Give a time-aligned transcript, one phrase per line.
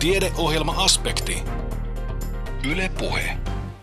[0.00, 1.42] Tiedeohjelma-aspekti.
[2.70, 3.36] Yle Puhe.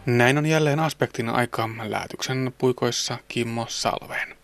[0.06, 4.38] Näin on jälleen aspektin aika lähetyksen puikoissa Kimmo Salveen.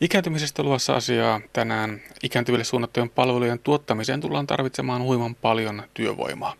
[0.00, 2.02] Ikääntymisestä luvassa asiaa tänään.
[2.22, 6.54] Ikääntyville suunnattujen palvelujen tuottamiseen tullaan tarvitsemaan huiman paljon työvoimaa.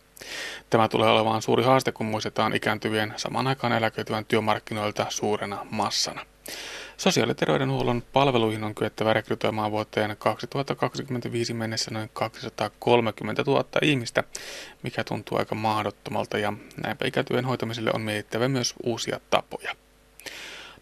[0.71, 6.27] Tämä tulee olemaan suuri haaste, kun muistetaan ikääntyvien saman aikaan eläköityvän työmarkkinoilta suurena massana.
[6.97, 14.25] Sosiaali- ja terveydenhuollon palveluihin on kyettävä rekrytoimaan vuoteen 2025 mennessä noin 230 000 ihmistä,
[14.83, 16.53] mikä tuntuu aika mahdottomalta ja
[16.85, 19.77] näinpä ikätyön hoitamiselle on mietittävä myös uusia tapoja.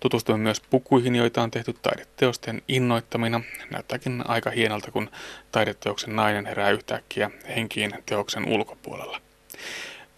[0.00, 3.40] Tutustumme myös pukuihin, joita on tehty taideteosten innoittamina.
[3.70, 5.10] Näyttääkin aika hienolta, kun
[5.52, 9.20] taideteoksen nainen herää yhtäkkiä henkiin teoksen ulkopuolella.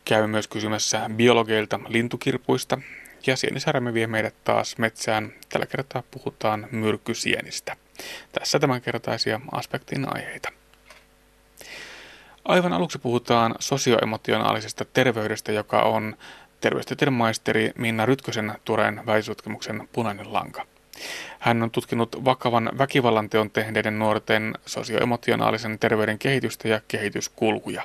[0.05, 2.79] Käymme myös kysymässä biologeilta lintukirpuista,
[3.27, 5.33] ja sienisärme vie meidät taas metsään.
[5.49, 7.77] Tällä kertaa puhutaan myrkkysienistä.
[8.33, 10.53] Tässä tämänkertaisia aspektin aiheita.
[12.45, 16.17] Aivan aluksi puhutaan sosioemotionaalisesta terveydestä, joka on
[16.61, 20.67] terveystieteen maisteri Minna Rytkösen tuoreen väitöstutkimuksen punainen lanka.
[21.39, 27.83] Hän on tutkinut vakavan väkivallan teon tehneiden nuorten sosioemotionaalisen terveyden kehitystä ja kehityskulkuja.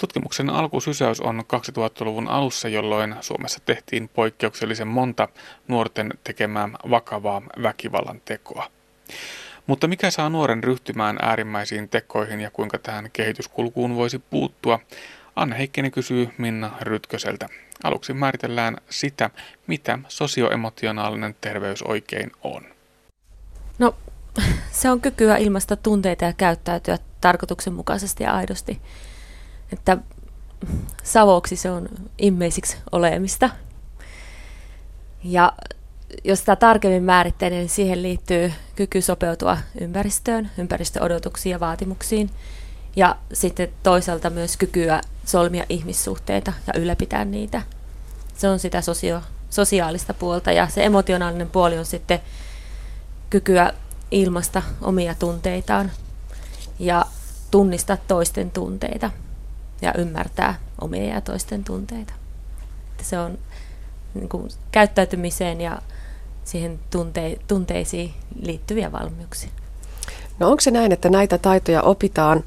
[0.00, 5.28] Tutkimuksen alkusysäys on 2000-luvun alussa, jolloin Suomessa tehtiin poikkeuksellisen monta
[5.68, 8.70] nuorten tekemää vakavaa väkivallan tekoa.
[9.66, 14.78] Mutta mikä saa nuoren ryhtymään äärimmäisiin tekoihin ja kuinka tähän kehityskulkuun voisi puuttua?
[15.36, 17.48] Anne Heikkinen kysyy Minna Rytköseltä.
[17.84, 19.30] Aluksi määritellään sitä,
[19.66, 22.64] mitä sosioemotionaalinen terveys oikein on.
[23.78, 23.94] No,
[24.80, 28.80] se on kykyä ilmaista tunteita ja käyttäytyä tarkoituksenmukaisesti ja aidosti
[29.72, 29.98] että
[31.02, 33.50] savoksi se on immeisiksi olemista.
[35.24, 35.52] Ja
[36.24, 42.30] jos sitä tarkemmin määrittelee, niin siihen liittyy kyky sopeutua ympäristöön, ympäristöodotuksiin ja vaatimuksiin.
[42.96, 47.62] Ja sitten toisaalta myös kykyä solmia ihmissuhteita ja ylläpitää niitä.
[48.36, 52.20] Se on sitä sosio, sosiaalista puolta ja se emotionaalinen puoli on sitten
[53.30, 53.72] kykyä
[54.10, 55.90] ilmasta omia tunteitaan
[56.78, 57.06] ja
[57.50, 59.10] tunnistaa toisten tunteita
[59.82, 62.12] ja ymmärtää omia ja toisten tunteita.
[62.90, 63.38] Että se on
[64.14, 65.82] niin kuin, käyttäytymiseen ja
[66.44, 69.50] siihen tunte- tunteisiin liittyviä valmiuksia.
[70.38, 72.44] No onko se näin, että näitä taitoja opitaan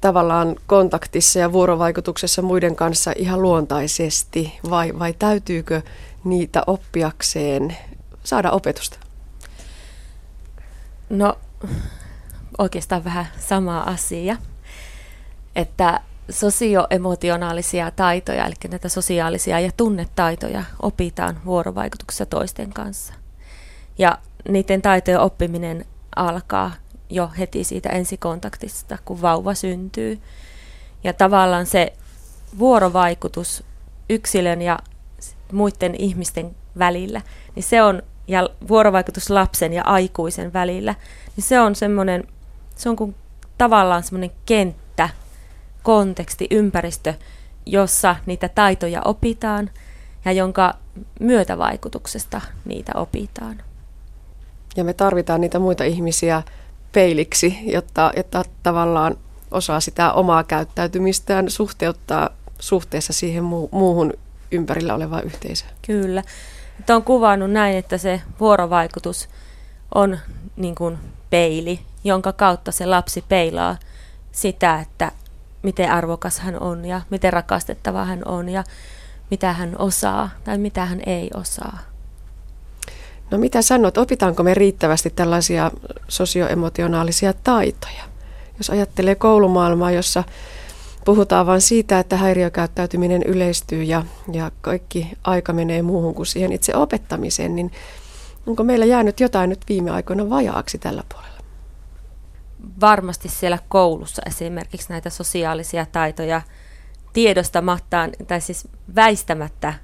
[0.00, 5.82] tavallaan kontaktissa ja vuorovaikutuksessa muiden kanssa ihan luontaisesti vai, vai täytyykö
[6.24, 7.76] niitä oppiakseen
[8.24, 8.98] saada opetusta?
[11.10, 11.38] No
[12.58, 14.36] oikeastaan vähän sama asia
[15.56, 16.00] että
[16.30, 23.14] sosioemotionaalisia taitoja, eli näitä sosiaalisia ja tunnetaitoja opitaan vuorovaikutuksessa toisten kanssa.
[23.98, 25.84] Ja niiden taitojen oppiminen
[26.16, 26.72] alkaa
[27.10, 30.20] jo heti siitä ensikontaktista, kun vauva syntyy.
[31.04, 31.92] Ja tavallaan se
[32.58, 33.64] vuorovaikutus
[34.10, 34.78] yksilön ja
[35.52, 37.22] muiden ihmisten välillä,
[37.54, 40.94] niin se on, ja vuorovaikutus lapsen ja aikuisen välillä,
[41.36, 42.24] niin se on semmoinen,
[42.76, 43.14] se on kuin
[43.58, 44.87] tavallaan semmoinen kenttä,
[45.88, 47.14] konteksti, ympäristö,
[47.66, 49.70] jossa niitä taitoja opitaan
[50.24, 50.74] ja jonka
[51.20, 53.62] myötävaikutuksesta niitä opitaan.
[54.76, 56.42] Ja me tarvitaan niitä muita ihmisiä
[56.92, 59.16] peiliksi, jotta, jotta tavallaan
[59.50, 64.12] osaa sitä omaa käyttäytymistään suhteuttaa suhteessa siihen muu, muuhun
[64.50, 65.72] ympärillä olevaan yhteisöön.
[65.86, 66.22] Kyllä.
[66.80, 69.28] Että on kuvannut näin, että se vuorovaikutus
[69.94, 70.18] on
[70.56, 70.98] niin kuin
[71.30, 73.76] peili, jonka kautta se lapsi peilaa
[74.32, 75.12] sitä, että
[75.62, 78.64] miten arvokas hän on ja miten rakastettava hän on ja
[79.30, 81.78] mitä hän osaa tai mitä hän ei osaa.
[83.30, 85.70] No mitä sanot, opitaanko me riittävästi tällaisia
[86.08, 88.04] sosioemotionaalisia taitoja?
[88.58, 90.24] Jos ajattelee koulumaailmaa, jossa
[91.04, 96.76] puhutaan vain siitä, että häiriökäyttäytyminen yleistyy ja, ja kaikki aika menee muuhun kuin siihen itse
[96.76, 97.72] opettamiseen, niin
[98.46, 101.37] onko meillä jäänyt jotain nyt viime aikoina vajaaksi tällä puolella?
[102.80, 106.42] Varmasti siellä koulussa esimerkiksi näitä sosiaalisia taitoja
[107.12, 109.74] tiedostamattaan tai siis väistämättä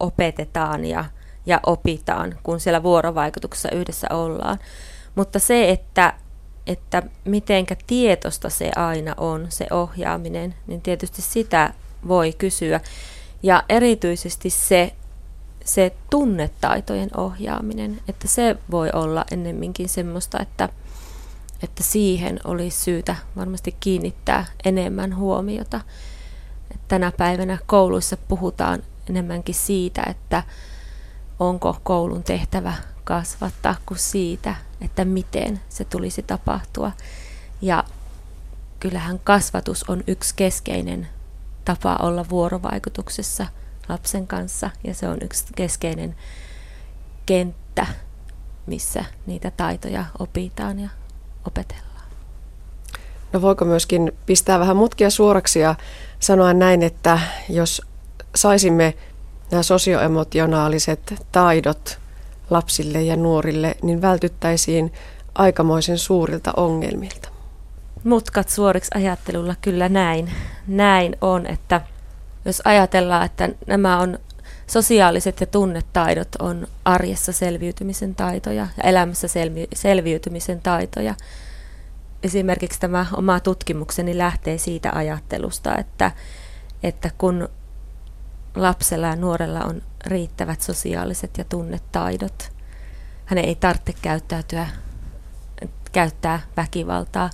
[0.00, 1.04] opetetaan ja,
[1.46, 4.58] ja opitaan, kun siellä vuorovaikutuksessa yhdessä ollaan.
[5.14, 6.12] Mutta se, että,
[6.66, 11.74] että mitenkä tietosta se aina on, se ohjaaminen, niin tietysti sitä
[12.08, 12.80] voi kysyä.
[13.42, 14.92] Ja erityisesti se,
[15.64, 20.68] se tunnetaitojen ohjaaminen, että se voi olla ennemminkin semmoista, että–
[21.62, 25.80] että siihen olisi syytä varmasti kiinnittää enemmän huomiota.
[26.88, 30.42] Tänä päivänä kouluissa puhutaan enemmänkin siitä, että
[31.38, 32.74] onko koulun tehtävä
[33.04, 36.92] kasvattaa kuin siitä, että miten se tulisi tapahtua.
[37.62, 37.84] Ja
[38.80, 41.08] kyllähän kasvatus on yksi keskeinen
[41.64, 43.46] tapa olla vuorovaikutuksessa
[43.88, 46.16] lapsen kanssa ja se on yksi keskeinen
[47.26, 47.86] kenttä,
[48.66, 50.88] missä niitä taitoja opitaan ja
[51.46, 51.92] opetellaan.
[53.32, 55.74] No voiko myöskin pistää vähän mutkia suoraksi ja
[56.20, 57.18] sanoa näin, että
[57.48, 57.82] jos
[58.34, 58.94] saisimme
[59.50, 61.98] nämä sosioemotionaaliset taidot
[62.50, 64.92] lapsille ja nuorille, niin vältyttäisiin
[65.34, 67.28] aikamoisen suurilta ongelmilta.
[68.04, 70.30] Mutkat suoriksi ajattelulla kyllä näin.
[70.66, 71.80] Näin on, että
[72.44, 74.18] jos ajatellaan, että nämä on
[74.72, 79.28] sosiaaliset ja tunnetaidot on arjessa selviytymisen taitoja ja elämässä
[79.74, 81.14] selviytymisen taitoja.
[82.22, 86.10] Esimerkiksi tämä oma tutkimukseni lähtee siitä ajattelusta, että,
[86.82, 87.48] että kun
[88.56, 92.52] lapsella ja nuorella on riittävät sosiaaliset ja tunnetaidot,
[93.24, 94.66] hänen ei tarvitse käyttäytyä,
[95.92, 97.30] käyttää väkivaltaa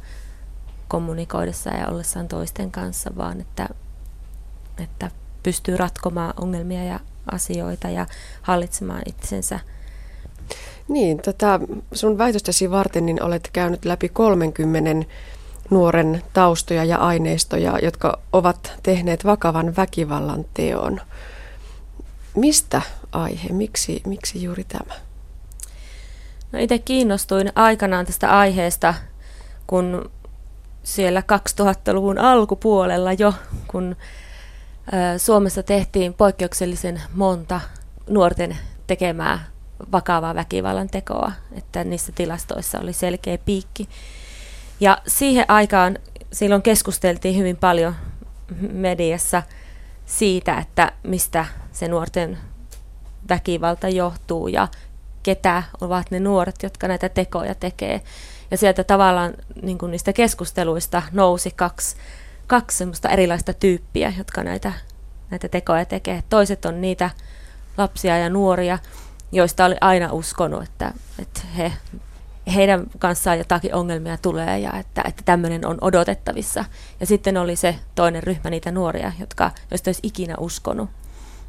[0.88, 3.68] kommunikoidessa ja ollessaan toisten kanssa, vaan että,
[4.78, 5.10] että
[5.42, 7.00] pystyy ratkomaan ongelmia ja
[7.32, 8.06] asioita ja
[8.42, 9.60] hallitsemaan itsensä.
[10.88, 11.60] Niin, tätä
[11.92, 15.06] sun väitöstäsi varten niin olet käynyt läpi 30
[15.70, 21.00] nuoren taustoja ja aineistoja, jotka ovat tehneet vakavan väkivallan teon.
[22.34, 22.82] Mistä
[23.12, 23.48] aihe?
[23.52, 24.94] Miksi, miksi juuri tämä?
[26.52, 28.94] No itse kiinnostuin aikanaan tästä aiheesta,
[29.66, 30.10] kun
[30.82, 31.22] siellä
[31.60, 33.34] 2000-luvun alkupuolella jo,
[33.66, 33.96] kun
[35.18, 37.60] Suomessa tehtiin poikkeuksellisen monta
[38.08, 38.56] nuorten
[38.86, 39.44] tekemää
[39.92, 43.88] vakavaa väkivallan tekoa, että niissä tilastoissa oli selkeä piikki.
[44.80, 45.98] Ja siihen aikaan
[46.32, 47.94] silloin keskusteltiin hyvin paljon
[48.72, 49.42] mediassa
[50.06, 52.38] siitä, että mistä se nuorten
[53.28, 54.68] väkivalta johtuu ja
[55.22, 58.00] ketä ovat ne nuoret, jotka näitä tekoja tekee.
[58.50, 61.96] Ja sieltä tavallaan niin kuin niistä keskusteluista nousi kaksi
[62.48, 64.72] kaksi semmoista erilaista tyyppiä, jotka näitä,
[65.30, 66.22] näitä tekoja tekee.
[66.28, 67.10] Toiset on niitä
[67.76, 68.78] lapsia ja nuoria,
[69.32, 71.72] joista oli aina uskonut, että, että he,
[72.54, 76.64] heidän kanssaan jotakin ongelmia tulee ja että, että tämmöinen on odotettavissa.
[77.00, 80.90] Ja sitten oli se toinen ryhmä niitä nuoria, jotka, joista olisi ikinä uskonut,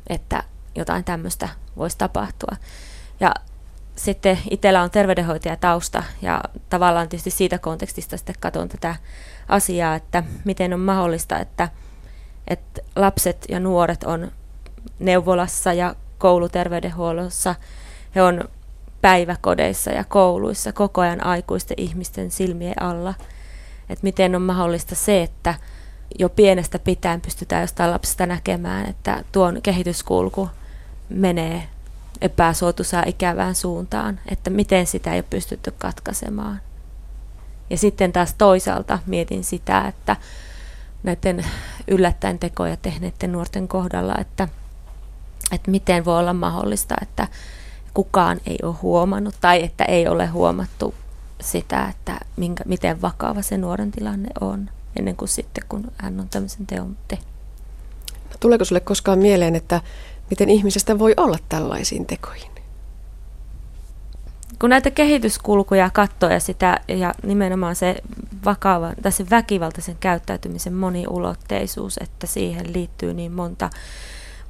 [0.07, 0.43] että
[0.75, 2.57] jotain tämmöistä voisi tapahtua.
[3.19, 3.33] Ja
[3.95, 8.95] sitten itsellä on terveydenhoitajatausta ja tavallaan tietysti siitä kontekstista sitten katson tätä
[9.49, 11.69] asiaa, että miten on mahdollista, että,
[12.47, 14.31] että lapset ja nuoret on
[14.99, 17.55] neuvolassa ja kouluterveydenhuollossa,
[18.15, 18.43] he on
[19.01, 23.13] päiväkodeissa ja kouluissa koko ajan aikuisten ihmisten silmien alla.
[23.89, 25.55] Että miten on mahdollista se, että
[26.19, 30.49] jo pienestä pitäen pystytään jostain lapsesta näkemään, että tuon kehityskulku
[31.09, 31.63] menee
[32.21, 36.61] epäsuotuisaan ikävään suuntaan, että miten sitä ei ole pystytty katkaisemaan.
[37.69, 40.15] Ja sitten taas toisaalta mietin sitä, että
[41.03, 41.45] näiden
[41.87, 44.47] yllättäen tekoja tehneiden nuorten kohdalla, että,
[45.51, 47.27] että miten voi olla mahdollista, että
[47.93, 50.95] kukaan ei ole huomannut tai että ei ole huomattu
[51.41, 56.29] sitä, että minkä, miten vakava se nuoren tilanne on ennen kuin sitten, kun hän on
[56.29, 57.27] tämmöisen teon tehnyt.
[58.39, 59.81] Tuleeko sinulle koskaan mieleen, että
[60.29, 62.58] miten ihmisestä voi olla tällaisiin tekoihin?
[64.59, 67.95] Kun näitä kehityskulkuja katsoo ja, sitä, ja nimenomaan se
[68.45, 73.69] vakava, tai se väkivaltaisen käyttäytymisen moniulotteisuus, että siihen liittyy niin monta,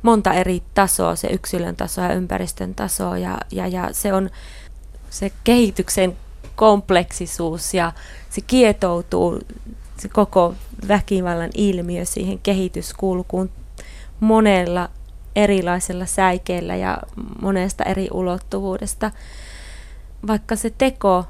[0.01, 4.29] monta eri tasoa, se yksilön taso ja ympäristön taso, ja, ja, ja se on
[5.09, 6.17] se kehityksen
[6.55, 7.91] kompleksisuus ja
[8.29, 9.39] se kietoutuu
[9.97, 10.55] se koko
[10.87, 13.49] väkivallan ilmiö siihen kehityskulkuun
[14.19, 14.89] monella
[15.35, 16.97] erilaisella säikeellä ja
[17.41, 19.11] monesta eri ulottuvuudesta
[20.27, 21.25] vaikka se teko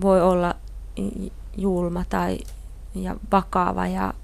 [0.00, 0.54] voi olla
[1.56, 2.38] julma tai
[2.94, 4.14] ja vakava ja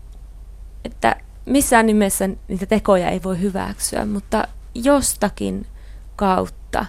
[0.85, 1.17] että
[1.47, 5.67] missään nimessä niitä tekoja ei voi hyväksyä, mutta jostakin
[6.17, 6.87] kautta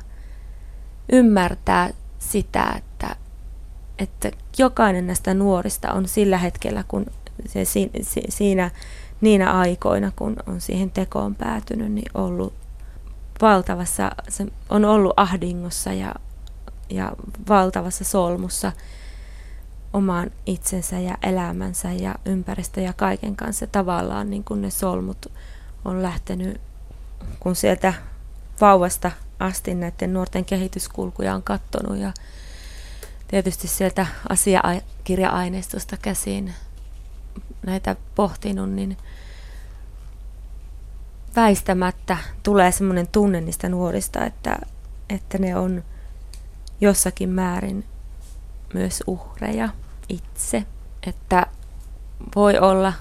[1.11, 1.89] ymmärtää
[2.19, 3.15] sitä, että,
[3.99, 7.05] että jokainen näistä nuorista on sillä hetkellä, kun
[7.45, 7.63] se
[8.29, 8.71] siinä
[9.21, 12.53] niinä aikoina, kun on siihen tekoon päätynyt, niin ollut
[13.41, 16.15] valtavassa, se on ollut ahdingossa ja
[16.89, 17.11] ja
[17.49, 18.71] valtavassa solmussa
[19.93, 23.67] omaan itsensä ja elämänsä ja ympäristö ja kaiken kanssa.
[23.67, 25.31] Tavallaan niin kuin ne solmut
[25.85, 26.61] on lähtenyt,
[27.39, 27.93] kun sieltä
[28.61, 32.13] vauvasta asti näiden nuorten kehityskulkuja on kattonut ja
[33.27, 36.53] tietysti sieltä asiakirja-aineistosta käsin
[37.65, 38.97] näitä pohtinut, niin
[41.35, 44.57] väistämättä tulee semmoinen tunne niistä nuorista, että,
[45.09, 45.83] että ne on–
[46.85, 47.85] jossakin määrin
[48.73, 49.69] myös uhreja
[50.09, 50.63] itse.
[51.07, 51.45] Että
[52.35, 52.93] voi olla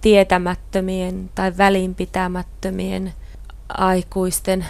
[0.00, 3.12] tietämättömien tai välinpitämättömien
[3.68, 4.66] aikuisten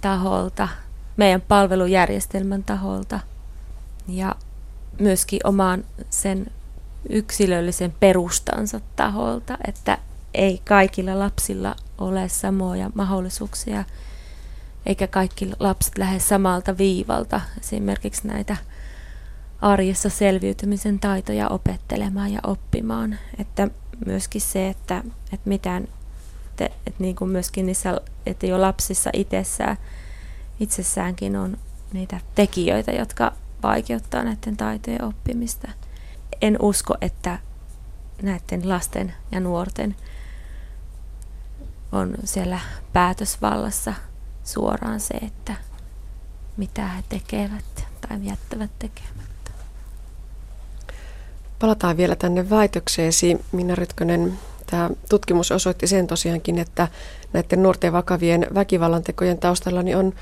[0.00, 0.68] taholta,
[1.16, 3.20] meidän palvelujärjestelmän taholta
[4.08, 4.34] ja
[5.00, 6.46] myöskin omaan sen
[7.08, 9.98] yksilöllisen perustansa taholta, että
[10.34, 13.84] ei kaikilla lapsilla ole samoja mahdollisuuksia,
[14.86, 18.56] eikä kaikki lapset lähde samalta viivalta esimerkiksi näitä
[19.60, 23.18] arjessa selviytymisen taitoja opettelemaan ja oppimaan.
[23.38, 23.68] Että
[24.06, 25.88] myöskin se, että, että mitään,
[26.50, 29.76] että, että niin kuin myöskin niissä, että jo lapsissa itsessään,
[30.60, 31.56] itsessäänkin on
[31.92, 35.68] niitä tekijöitä, jotka vaikeuttaa näiden taitojen oppimista.
[36.42, 37.38] En usko, että
[38.22, 39.96] näiden lasten ja nuorten
[41.92, 42.60] on siellä
[42.92, 43.94] päätösvallassa
[44.46, 45.54] suoraan se, että
[46.56, 49.50] mitä he tekevät tai jättävät tekemättä.
[51.58, 54.38] Palataan vielä tänne väitökseesi, Minna Rytkönen.
[54.66, 56.88] Tämä tutkimus osoitti sen tosiaankin, että
[57.32, 60.12] näiden nuorten vakavien väkivallantekojen taustalla niin on,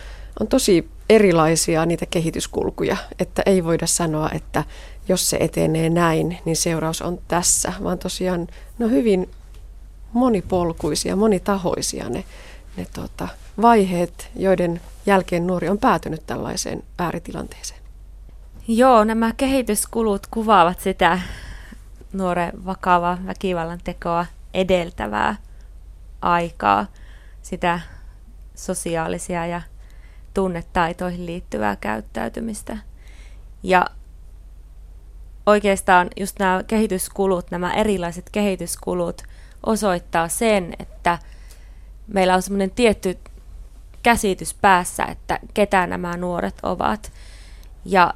[0.40, 4.64] on tosi erilaisia niitä kehityskulkuja, että ei voida sanoa, että
[5.08, 9.30] jos se etenee näin, niin seuraus on tässä, vaan tosiaan no hyvin
[10.12, 12.24] monipolkuisia, monitahoisia ne,
[12.76, 13.28] ne tota,
[13.62, 17.80] vaiheet, joiden jälkeen nuori on päätynyt tällaiseen ääritilanteeseen.
[18.68, 21.20] Joo, nämä kehityskulut kuvaavat sitä
[22.12, 25.36] nuoren vakavaa väkivallan tekoa edeltävää
[26.20, 26.86] aikaa,
[27.42, 27.80] sitä
[28.54, 29.62] sosiaalisia ja
[30.34, 32.78] tunnetaitoihin liittyvää käyttäytymistä.
[33.62, 33.86] Ja
[35.46, 39.22] oikeastaan just nämä kehityskulut, nämä erilaiset kehityskulut
[39.66, 41.18] osoittaa sen, että
[42.06, 43.18] meillä on semmoinen tietty
[44.02, 47.12] käsitys päässä, että ketä nämä nuoret ovat.
[47.84, 48.14] Ja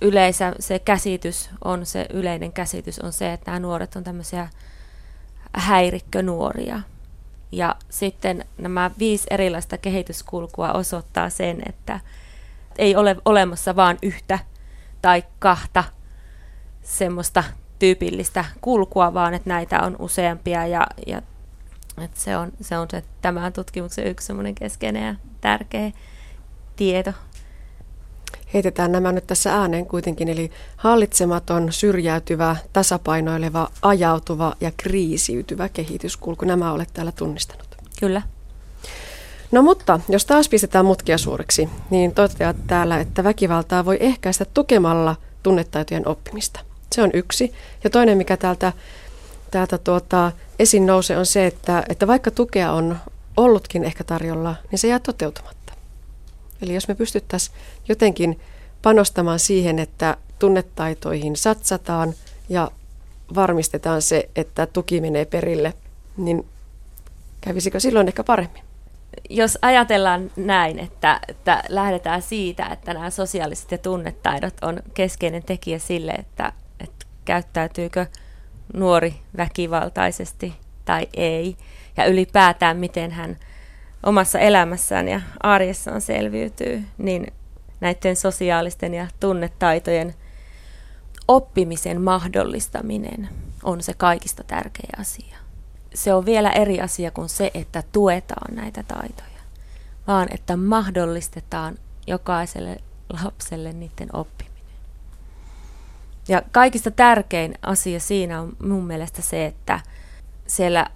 [0.00, 4.48] yleensä se käsitys on, se yleinen käsitys on se, että nämä nuoret on tämmöisiä
[5.56, 6.80] häirikkönuoria.
[7.52, 12.00] Ja sitten nämä viisi erilaista kehityskulkua osoittaa sen, että
[12.78, 14.38] ei ole olemassa vain yhtä
[15.02, 15.84] tai kahta
[16.82, 17.44] semmoista
[17.78, 21.22] tyypillistä kulkua, vaan että näitä on useampia ja, ja
[22.02, 25.92] että se, on, se on se tämän tutkimuksen yksi semmoinen keskeinen ja tärkeä
[26.76, 27.12] tieto.
[28.54, 36.44] Heitetään nämä nyt tässä ääneen kuitenkin, eli hallitsematon, syrjäytyvä, tasapainoileva, ajautuva ja kriisiytyvä kehityskulku.
[36.44, 37.76] Nämä olet täällä tunnistanut.
[38.00, 38.22] Kyllä.
[39.52, 45.16] No mutta, jos taas pistetään mutkia suureksi, niin toteat täällä, että väkivaltaa voi ehkäistä tukemalla
[45.42, 46.60] tunnetaitojen oppimista.
[46.92, 47.52] Se on yksi.
[47.84, 48.72] Ja toinen, mikä täältä,
[49.54, 52.98] täältä tuota, esiin nousee, on se, että, että vaikka tukea on
[53.36, 55.72] ollutkin ehkä tarjolla, niin se jää toteutumatta.
[56.62, 57.56] Eli jos me pystyttäisiin
[57.88, 58.40] jotenkin
[58.82, 62.14] panostamaan siihen, että tunnetaitoihin satsataan
[62.48, 62.70] ja
[63.34, 65.74] varmistetaan se, että tuki menee perille,
[66.16, 66.46] niin
[67.40, 68.62] kävisikö silloin ehkä paremmin?
[69.30, 75.78] Jos ajatellaan näin, että, että lähdetään siitä, että nämä sosiaaliset ja tunnetaidot on keskeinen tekijä
[75.78, 78.06] sille, että, että käyttäytyykö
[78.72, 80.54] nuori väkivaltaisesti
[80.84, 81.56] tai ei,
[81.96, 83.36] ja ylipäätään miten hän
[84.02, 87.32] omassa elämässään ja arjessaan selviytyy, niin
[87.80, 90.14] näiden sosiaalisten ja tunnetaitojen
[91.28, 93.28] oppimisen mahdollistaminen
[93.62, 95.36] on se kaikista tärkein asia.
[95.94, 99.40] Se on vielä eri asia kuin se, että tuetaan näitä taitoja,
[100.06, 102.76] vaan että mahdollistetaan jokaiselle
[103.24, 104.53] lapselle niiden oppiminen.
[106.28, 109.80] Ja kaikista tärkein asia siinä on mun mielestä se, että
[110.46, 110.86] siellä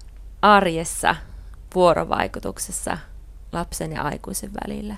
[0.42, 1.16] arjessa
[1.74, 2.98] vuorovaikutuksessa
[3.52, 4.96] lapsen ja aikuisen välillä,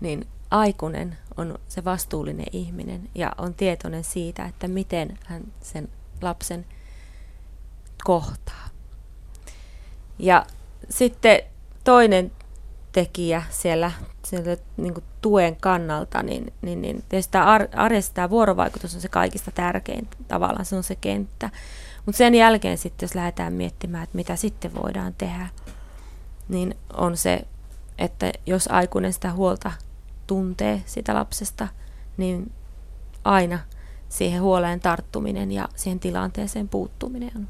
[0.00, 5.88] niin aikuinen on se vastuullinen ihminen ja on tietoinen siitä, että miten hän sen
[6.22, 6.66] lapsen
[8.04, 8.68] kohtaa.
[10.18, 10.46] Ja
[10.90, 11.40] sitten
[11.84, 12.32] toinen
[12.94, 13.92] tekijä siellä,
[14.24, 19.50] siellä niin kuin tuen kannalta, niin, niin, niin tämä arjessa tämä vuorovaikutus on se kaikista
[19.50, 21.50] tärkein tavallaan, se on se kenttä.
[22.06, 25.48] Mutta sen jälkeen sitten, jos lähdetään miettimään, että mitä sitten voidaan tehdä,
[26.48, 27.44] niin on se,
[27.98, 29.72] että jos aikuinen sitä huolta
[30.26, 31.68] tuntee sitä lapsesta,
[32.16, 32.52] niin
[33.24, 33.58] aina
[34.08, 37.48] siihen huoleen tarttuminen ja siihen tilanteeseen puuttuminen on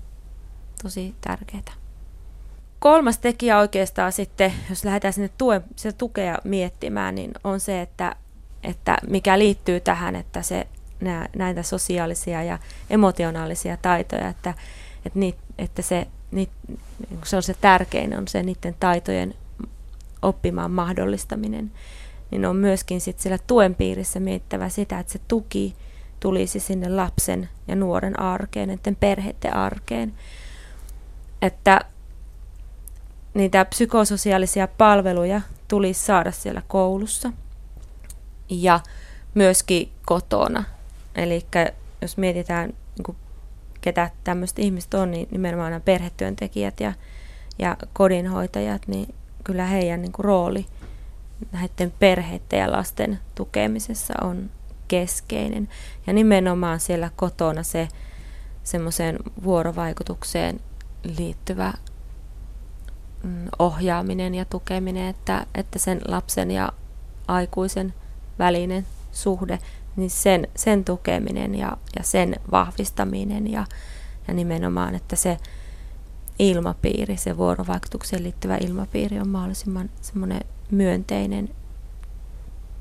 [0.83, 1.84] tosi tärkeää.
[2.85, 8.17] Kolmas tekijä oikeastaan sitten, jos lähdetään sinne tuen, sitä tukea miettimään, niin on se, että,
[8.63, 10.67] että mikä liittyy tähän, että se,
[11.01, 12.59] nää, näitä sosiaalisia ja
[12.91, 14.55] emotionaalisia taitoja, että,
[15.07, 16.49] että, niit, että se niin
[17.25, 19.35] se on se tärkein, on se niiden taitojen
[20.23, 21.73] oppimaan mahdollistaminen,
[22.31, 25.75] niin on myöskin sit siellä tuen piirissä mietittävä sitä, että se tuki
[26.21, 30.15] tulisi sinne lapsen ja nuoren arkeen, näiden perheiden arkeen.
[31.43, 31.81] Että
[33.35, 37.33] niitä psykososiaalisia palveluja tulisi saada siellä koulussa
[38.51, 38.81] ja
[39.35, 40.65] myöskin kotona.
[41.15, 41.47] Eli
[42.03, 43.17] jos mietitään, niin
[43.81, 46.93] ketä tämmöiset ihmiset on, niin nimenomaan nämä perhetyöntekijät ja,
[47.59, 49.15] ja kodinhoitajat, niin
[49.45, 50.67] kyllä heidän niin kuin, rooli
[51.53, 54.51] näiden perheiden ja lasten tukemisessa on
[54.89, 55.69] keskeinen.
[56.07, 57.89] Ja nimenomaan siellä kotona se
[58.65, 60.61] semmoiseen vuorovaikutukseen
[61.19, 61.73] liittyvä
[63.59, 66.73] ohjaaminen ja tukeminen, että, että sen lapsen ja
[67.29, 67.95] aikuisen
[68.39, 69.59] välinen suhde,
[69.97, 73.67] niin sen, sen tukeminen ja, ja sen vahvistaminen ja,
[74.29, 75.39] ja nimenomaan, että se
[76.39, 80.41] ilmapiiri, se vuorovaikutukseen liittyvä ilmapiiri on mahdollisimman semmoinen
[80.71, 81.49] myönteinen.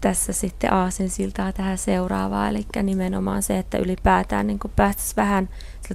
[0.01, 5.49] Tässä sitten aasinsiltaa tähän seuraavaan, eli nimenomaan se, että ylipäätään niin päästäisiin vähän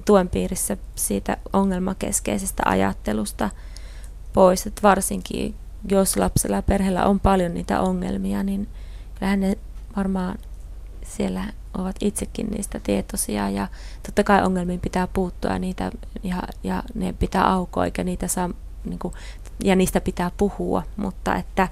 [0.05, 3.49] tuen piirissä siitä ongelmakeskeisestä ajattelusta
[4.33, 5.55] pois, että varsinkin
[5.89, 8.67] jos lapsella ja perheellä on paljon niitä ongelmia, niin
[9.15, 9.57] kyllähän ne
[9.95, 10.37] varmaan
[11.03, 11.43] siellä
[11.77, 13.49] ovat itsekin niistä tietoisia.
[13.49, 13.67] Ja
[14.03, 15.91] totta kai ongelmiin pitää puuttua ja, niitä,
[16.23, 18.49] ja, ja ne pitää aukoa eikä niitä saa,
[18.85, 19.13] niin kuin,
[19.63, 21.67] ja niistä pitää puhua, mutta että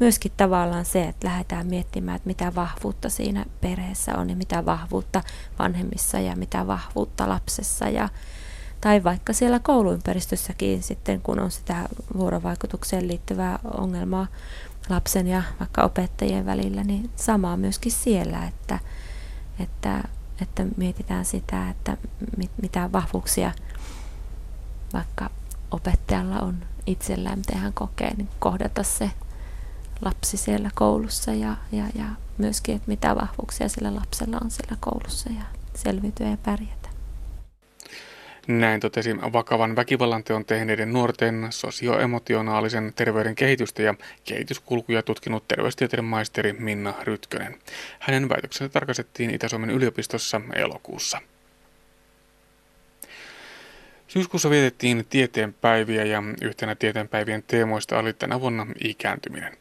[0.00, 5.22] myöskin tavallaan se, että lähdetään miettimään, että mitä vahvuutta siinä perheessä on ja mitä vahvuutta
[5.58, 7.88] vanhemmissa ja mitä vahvuutta lapsessa.
[7.88, 8.08] Ja
[8.82, 14.26] tai vaikka siellä kouluympäristössäkin sitten, kun on sitä vuorovaikutukseen liittyvää ongelmaa
[14.88, 18.78] lapsen ja vaikka opettajien välillä, niin samaa myöskin siellä, että,
[19.60, 20.04] että,
[20.42, 21.96] että mietitään sitä, että
[22.36, 23.52] mit, mitä vahvuuksia
[24.92, 25.30] vaikka
[25.70, 29.10] opettajalla on itsellään, miten hän kokee, niin kohdata se
[30.00, 32.06] lapsi siellä koulussa ja, ja, ja
[32.38, 36.91] myöskin, että mitä vahvuuksia sillä lapsella on siellä koulussa ja selviytyä ja pärjätä.
[38.46, 43.94] Näin totesi vakavan väkivallanteon tehneiden nuorten sosioemotionaalisen terveyden kehitystä ja
[44.24, 47.58] kehityskulkuja tutkinut terveystieteiden maisteri Minna Rytkönen.
[47.98, 51.20] Hänen väitöksensä tarkastettiin Itä-Suomen yliopistossa elokuussa.
[54.08, 59.56] Syyskuussa vietettiin tieteenpäiviä ja yhtenä tieteenpäivien teemoista oli tänä vuonna ikääntyminen.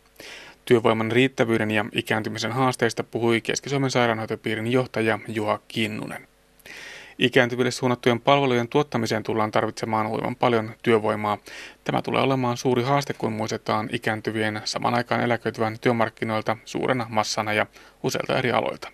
[0.66, 6.31] Työvoiman riittävyyden ja ikääntymisen haasteista puhui Keski-Suomen sairaanhoitopiirin johtaja Juha Kinnunen.
[7.22, 11.38] Ikääntyville suunnattujen palvelujen tuottamiseen tullaan tarvitsemaan huiman paljon työvoimaa.
[11.84, 17.66] Tämä tulee olemaan suuri haaste, kun muistetaan ikääntyvien saman aikaan eläköityvän työmarkkinoilta suurena massana ja
[18.04, 18.88] useilta eri aloilta.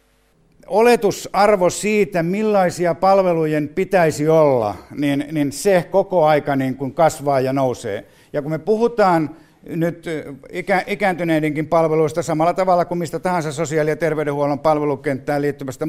[0.65, 7.53] Oletusarvo siitä, millaisia palvelujen pitäisi olla, niin, niin se koko aika niin kuin kasvaa ja
[7.53, 8.05] nousee.
[8.33, 10.05] Ja kun me puhutaan nyt
[10.51, 15.85] ikä, ikääntyneidenkin palveluista samalla tavalla kuin mistä tahansa sosiaali- ja terveydenhuollon palvelukenttään liittyvästä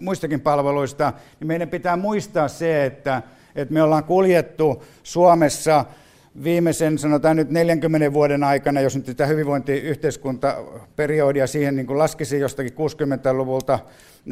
[0.00, 3.22] muistakin palveluista, niin meidän pitää muistaa se, että,
[3.56, 5.84] että me ollaan kuljettu Suomessa
[6.44, 12.72] viimeisen, sanotaan nyt 40 vuoden aikana, jos nyt tätä hyvinvointiyhteiskuntaperiodia siihen niin kuin laskisi jostakin
[12.72, 13.78] 60-luvulta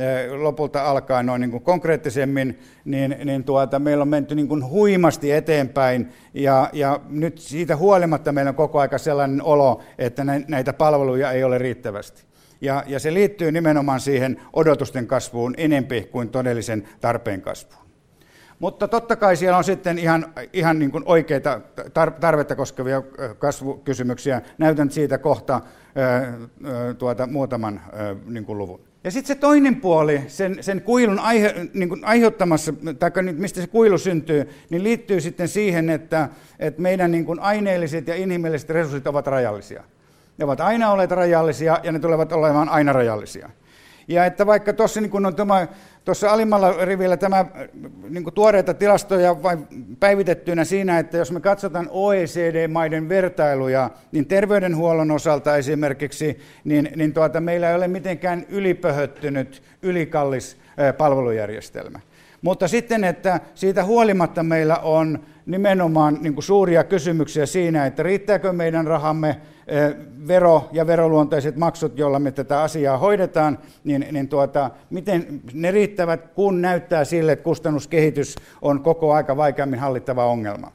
[0.01, 4.69] eh, lopulta alkaen noin niin kuin konkreettisemmin, niin, niin tuota, meillä on menty niin kuin
[4.69, 10.73] huimasti eteenpäin ja, ja nyt siitä huolimatta meillä on koko aika sellainen olo, että näitä
[10.73, 12.23] palveluja ei ole riittävästi.
[12.61, 17.86] Ja, ja se liittyy nimenomaan siihen odotusten kasvuun enempi kuin todellisen tarpeen kasvuun.
[18.59, 21.61] Mutta totta kai siellä on sitten ihan, ihan niin kuin oikeita
[22.21, 23.03] tarvetta koskevia
[23.38, 24.42] kasvukysymyksiä.
[24.59, 25.61] Näytän siitä kohta
[26.99, 27.81] tuota, muutaman
[28.27, 28.81] niin kuin luvun.
[29.05, 33.66] Ja sitten se toinen puoli, sen, sen kuilun aihe, niin kuin aiheuttamassa, tai mistä se
[33.66, 39.07] kuilu syntyy, niin liittyy sitten siihen, että, että meidän niin kuin aineelliset ja inhimilliset resurssit
[39.07, 39.83] ovat rajallisia.
[40.38, 43.51] Ne ovat aina olleet rajallisia ja ne tulevat olemaan aina rajallisia.
[44.09, 45.69] Ja että vaikka tuossa niin on tämä,
[46.07, 47.45] tuossa alimmalla rivillä tämä
[48.09, 49.66] niin tuoreita tilastoja vain
[50.01, 57.40] päivitettynä siinä, että jos me katsotaan OECD-maiden vertailuja, niin terveydenhuollon osalta esimerkiksi, niin, niin tuota,
[57.40, 60.57] meillä ei ole mitenkään ylipöhöttynyt, ylikallis
[60.99, 62.01] palvelujärjestelmä.
[62.42, 68.87] Mutta sitten, että siitä huolimatta meillä on nimenomaan niin suuria kysymyksiä siinä, että riittääkö meidän
[68.87, 69.40] rahamme
[70.29, 76.29] vero- ja veroluonteiset maksut, joilla me tätä asiaa hoidetaan, niin, niin tuota, miten ne riittävät,
[76.35, 80.72] kun näyttää sille, että kustannuskehitys on koko aika vaikeammin hallittava ongelma.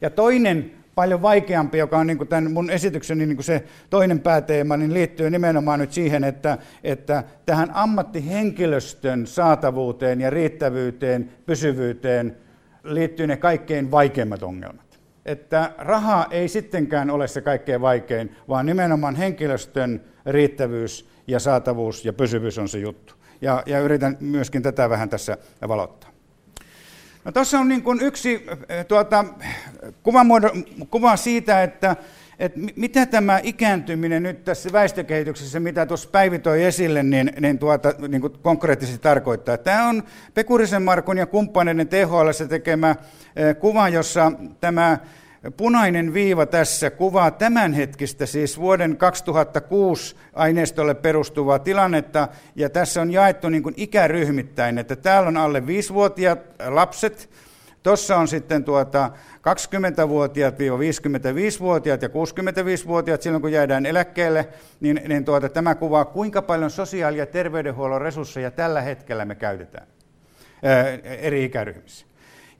[0.00, 4.20] Ja toinen paljon vaikeampi, joka on niin kuin tämän mun esitykseni niin kuin se toinen
[4.20, 12.36] pääteema, niin liittyy nimenomaan nyt siihen, että, että tähän ammattihenkilöstön saatavuuteen ja riittävyyteen, pysyvyyteen
[12.84, 14.87] liittyy ne kaikkein vaikeimmat ongelmat
[15.28, 22.12] että raha ei sittenkään ole se kaikkein vaikein, vaan nimenomaan henkilöstön riittävyys ja saatavuus ja
[22.12, 23.14] pysyvyys on se juttu.
[23.40, 25.38] ja, ja yritän myöskin tätä vähän tässä
[25.68, 26.10] valottaa.
[27.24, 28.46] No, tuossa on niin kuin yksi
[28.88, 29.24] tuota,
[30.02, 30.20] kuva,
[30.90, 31.96] kuva siitä, että,
[32.38, 37.94] että mitä tämä ikääntyminen nyt tässä väestökehityksessä, mitä tuossa Päivi toi esille, niin, niin, tuota,
[38.08, 39.58] niin kuin konkreettisesti tarkoittaa.
[39.58, 40.02] Tämä on
[40.34, 42.96] Pekurisen Markun ja kumppaneiden THL tekemä
[43.60, 44.98] kuva, jossa tämä
[45.56, 53.48] Punainen viiva tässä kuvaa tämänhetkistä, siis vuoden 2006 aineistolle perustuvaa tilannetta, ja tässä on jaettu
[53.48, 57.30] niin kuin ikäryhmittäin, että täällä on alle 5-vuotiaat lapset,
[57.82, 64.48] tuossa on sitten tuota 20-vuotiaat, 55-vuotiaat ja 65-vuotiaat silloin, kun jäädään eläkkeelle,
[64.80, 69.86] niin, niin tuota, tämä kuvaa, kuinka paljon sosiaali- ja terveydenhuollon resursseja tällä hetkellä me käytetään
[70.62, 72.06] ää, eri ikäryhmissä.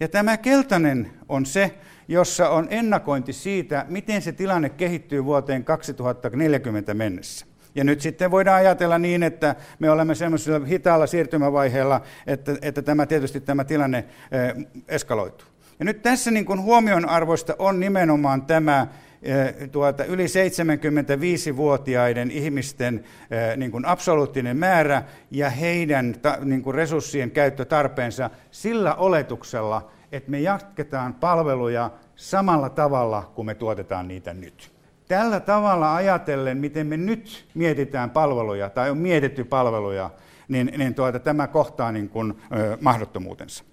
[0.01, 1.75] Ja tämä keltainen on se,
[2.09, 7.47] jossa on ennakointi siitä, miten se tilanne kehittyy vuoteen 2040 mennessä.
[7.79, 13.07] Ja nyt sitten voidaan ajatella niin, että me olemme semmoisella hitaalla siirtymävaiheella, että, että tämä
[13.07, 15.49] tietysti tämä tilanne eh, eskaloituu.
[15.79, 18.87] Ja nyt tässä niin kuin huomionarvoista on nimenomaan tämä
[19.23, 26.75] eh, tuota, yli 75-vuotiaiden ihmisten eh, niin kuin absoluuttinen määrä ja heidän ta, niin kuin
[26.75, 34.78] resurssien käyttötarpeensa sillä oletuksella, että me jatketaan palveluja samalla tavalla kuin me tuotetaan niitä nyt.
[35.09, 40.11] Tällä tavalla ajatellen, miten me nyt mietitään palveluja tai on mietitty palveluja,
[40.49, 43.65] niin, niin tuota, tämä kohtaa niin kuin, ö, mahdottomuutensa.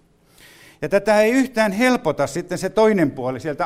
[0.82, 3.66] Ja tätä ei yhtään helpota sitten se toinen puoli sieltä,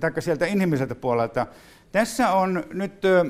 [0.00, 1.46] tai sieltä inhimilliseltä puolelta.
[1.92, 3.24] Tässä on nyt ö,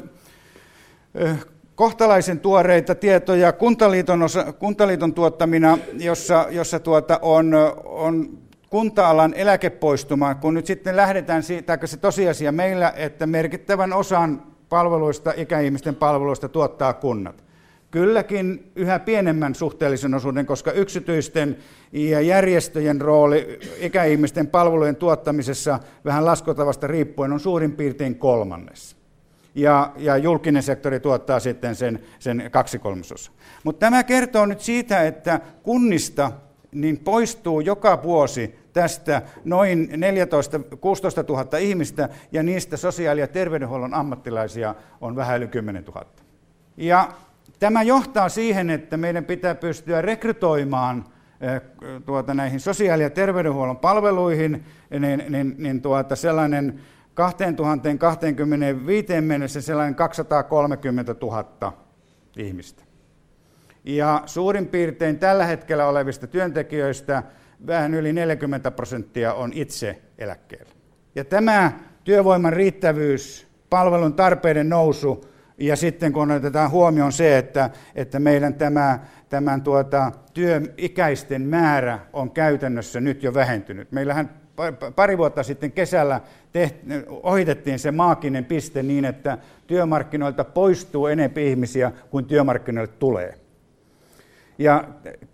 [1.20, 1.37] ö,
[1.74, 8.38] kohtalaisen tuoreita tietoja Kuntaliiton, osa, Kuntaliiton tuottamina, jossa, jossa tuota on, on
[8.70, 15.94] kunta-alan eläkepoistuma, kun nyt sitten lähdetään siitä, se tosiasia meillä, että merkittävän osan palveluista, ikäihmisten
[15.94, 17.44] palveluista tuottaa kunnat.
[17.90, 21.57] Kylläkin yhä pienemmän suhteellisen osuuden, koska yksityisten
[21.92, 28.96] ja järjestöjen rooli ikäihmisten palvelujen tuottamisessa vähän laskotavasta riippuen on suurin piirtein kolmannes.
[29.54, 32.81] Ja, ja julkinen sektori tuottaa sitten sen, sen kaksi.
[33.64, 36.33] Mutta tämä kertoo nyt siitä, että kunnista
[36.72, 43.94] niin poistuu joka vuosi tästä noin 14 16 000 ihmistä, ja niistä sosiaali- ja terveydenhuollon
[43.94, 46.07] ammattilaisia on vähän yli 10 000.
[46.76, 47.09] Ja
[47.59, 51.04] tämä johtaa siihen, että meidän pitää pystyä rekrytoimaan
[51.40, 51.61] eh,
[52.07, 56.81] tuota, näihin sosiaali- ja terveydenhuollon palveluihin niin, niin, niin tuota, sellainen
[57.14, 61.72] 2025 mennessä sellainen 230 000
[62.37, 62.88] ihmistä.
[63.88, 67.22] Ja suurin piirtein tällä hetkellä olevista työntekijöistä
[67.66, 70.72] vähän yli 40 prosenttia on itse eläkkeellä.
[71.14, 71.72] Ja tämä
[72.05, 75.24] työvoiman riittävyys, palvelun tarpeiden nousu
[75.59, 78.98] ja sitten kun otetaan huomioon se, että, että meidän tämä,
[79.29, 83.92] tämän tuota, työikäisten määrä on käytännössä nyt jo vähentynyt.
[83.92, 84.31] Meillähän
[84.96, 86.20] pari vuotta sitten kesällä
[86.53, 93.48] tehti, ohitettiin se maakinen piste niin, että työmarkkinoilta poistuu enemmän ihmisiä kuin työmarkkinoille tulee.
[94.59, 94.85] Ja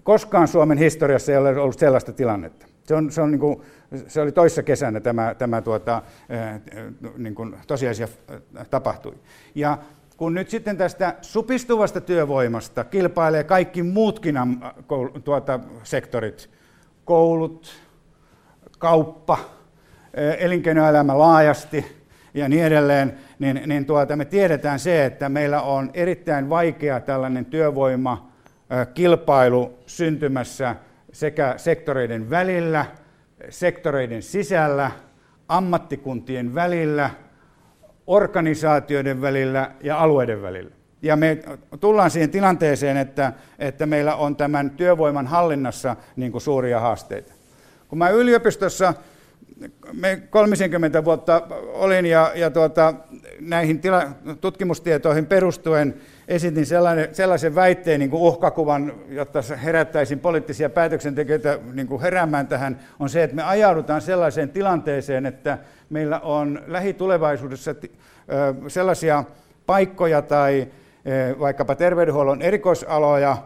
[0.02, 2.66] koskaan Suomen historiassa ei ole ollut sellaista tilannetta.
[2.84, 3.60] Se, on, se, on niin kuin,
[4.06, 6.02] se oli toissa kesänä tämä, tämä tuota,
[7.16, 8.08] niin kuin tosiasia
[8.70, 9.14] tapahtui.
[9.54, 9.78] Ja
[10.16, 14.36] kun nyt sitten tästä supistuvasta työvoimasta kilpailee kaikki muutkin
[15.24, 16.50] tuota, sektorit,
[17.04, 17.72] koulut,
[18.78, 19.38] kauppa,
[20.38, 26.50] elinkeinoelämä laajasti ja niin edelleen, niin, niin tuota, me tiedetään se, että meillä on erittäin
[26.50, 28.33] vaikea tällainen työvoima
[28.94, 30.76] kilpailu syntymässä
[31.12, 32.86] sekä sektoreiden välillä,
[33.48, 34.90] sektoreiden sisällä,
[35.48, 37.10] ammattikuntien välillä,
[38.06, 40.70] organisaatioiden välillä ja alueiden välillä.
[41.02, 41.38] Ja me
[41.80, 47.32] tullaan siihen tilanteeseen, että, että meillä on tämän työvoiman hallinnassa niin kuin suuria haasteita.
[47.88, 48.94] Kun mä yliopistossa
[49.92, 52.94] me 30 vuotta olin ja, ja tuota,
[53.40, 54.02] näihin tila,
[54.40, 55.94] tutkimustietoihin perustuen
[56.28, 62.80] esitin sellainen, sellaisen väitteen niin kuin uhkakuvan, jotta herättäisin poliittisia päätöksentekijöitä niin kuin heräämään tähän,
[63.00, 65.58] on se, että me ajaudutaan sellaiseen tilanteeseen, että
[65.90, 67.74] meillä on lähitulevaisuudessa
[68.68, 69.24] sellaisia
[69.66, 70.68] paikkoja tai
[71.38, 73.36] vaikkapa terveydenhuollon erikoisaloja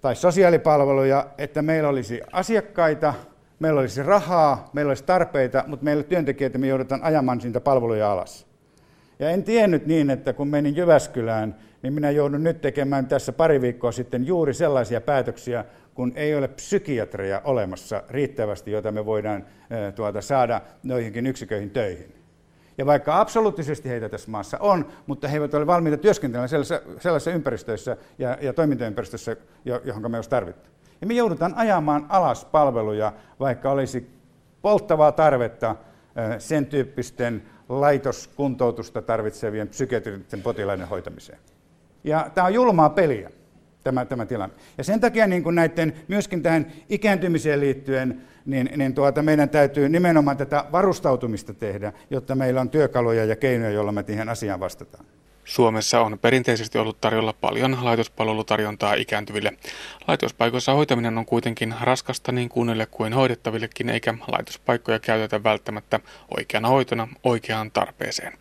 [0.00, 3.14] tai sosiaalipalveluja, että meillä olisi asiakkaita,
[3.58, 8.51] meillä olisi rahaa, meillä olisi tarpeita, mutta meillä työntekijöitä me joudutaan ajamaan siitä palveluja alas.
[9.22, 13.60] Ja en tiennyt niin, että kun menin Jyväskylään, niin minä joudun nyt tekemään tässä pari
[13.60, 19.46] viikkoa sitten juuri sellaisia päätöksiä, kun ei ole psykiatreja olemassa riittävästi, joita me voidaan
[19.94, 22.14] tuota, saada noihinkin yksiköihin töihin.
[22.78, 27.30] Ja vaikka absoluuttisesti heitä tässä maassa on, mutta he eivät ole valmiita työskentelemään sellaisessa, sellaisessa
[27.30, 29.36] ympäristöissä ja, ja toimintaympäristössä,
[29.84, 30.70] johon me olisi tarvittu.
[31.00, 34.10] Ja me joudutaan ajamaan alas palveluja, vaikka olisi
[34.62, 35.76] polttavaa tarvetta
[36.38, 37.42] sen tyyppisten
[37.80, 41.38] laitoskuntoutusta tarvitsevien psykiatristen potilaiden hoitamiseen.
[42.04, 43.30] Ja tämä on julmaa peliä,
[43.84, 44.56] tämä, tämä tilanne.
[44.78, 49.88] Ja sen takia niin kuin näiden, myöskin tähän ikääntymiseen liittyen, niin, niin tuota, meidän täytyy
[49.88, 55.04] nimenomaan tätä varustautumista tehdä, jotta meillä on työkaluja ja keinoja, joilla me siihen asiaan vastataan.
[55.44, 59.52] Suomessa on perinteisesti ollut tarjolla paljon laitospalvelutarjontaa ikääntyville.
[60.08, 66.00] Laitospaikoissa hoitaminen on kuitenkin raskasta niin kunnille kuin hoidettavillekin, eikä laitospaikkoja käytetä välttämättä
[66.38, 68.32] oikeana hoitona oikeaan tarpeeseen.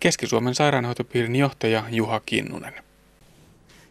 [0.00, 2.74] Keski-Suomen sairaanhoitopiirin johtaja Juha Kinnunen.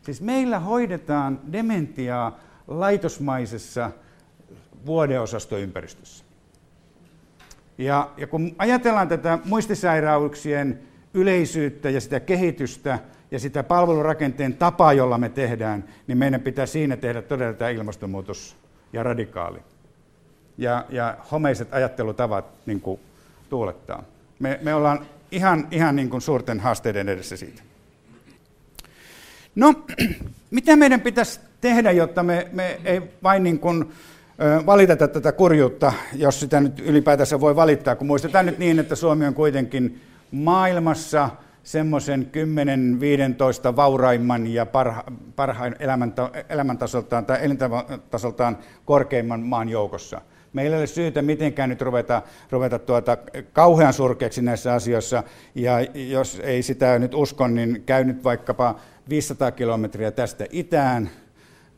[0.01, 3.91] Siis meillä hoidetaan dementiaa laitosmaisessa
[4.85, 6.25] vuodeosastoympäristössä.
[7.77, 12.99] Ja, ja kun ajatellaan tätä muistisairauksien yleisyyttä ja sitä kehitystä
[13.31, 18.55] ja sitä palvelurakenteen tapaa, jolla me tehdään, niin meidän pitää siinä tehdä todella tämä ilmastonmuutos
[18.93, 19.59] ja radikaali.
[20.57, 22.99] Ja, ja homeiset ajattelutavat niin kuin
[23.49, 24.03] tuulettaa.
[24.39, 27.63] Me, me ollaan ihan, ihan niin kuin suurten haasteiden edessä siitä.
[29.55, 29.73] No,
[30.51, 33.91] mitä meidän pitäisi tehdä, jotta me, me ei vain niin kuin,
[34.65, 39.25] valiteta tätä kurjuutta, jos sitä nyt ylipäätänsä voi valittaa, kun muistetaan nyt niin, että Suomi
[39.25, 40.01] on kuitenkin
[40.33, 41.29] maailmassa
[41.63, 42.27] semmoisen
[43.71, 45.03] 10-15 vauraimman ja parha,
[45.35, 45.75] parhain
[46.49, 50.21] elämäntasoltaan tai elintasoltaan korkeimman maan joukossa.
[50.53, 53.17] Meillä ei ole syytä mitenkään nyt ruveta, ruveta tuota,
[53.53, 55.23] kauhean surkeaksi näissä asioissa,
[55.55, 58.75] ja jos ei sitä nyt uskon, niin käy nyt vaikkapa
[59.09, 61.09] 500 kilometriä tästä itään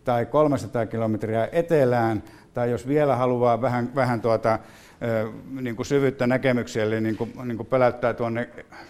[0.04, 4.60] tai 300 kilometriä etelään, tai jos vielä haluaa vähän, vähän tuota,
[5.62, 8.50] niin kuin syvyyttä näkemykselle, niin kuin, niin kuin pöläyttää tuonne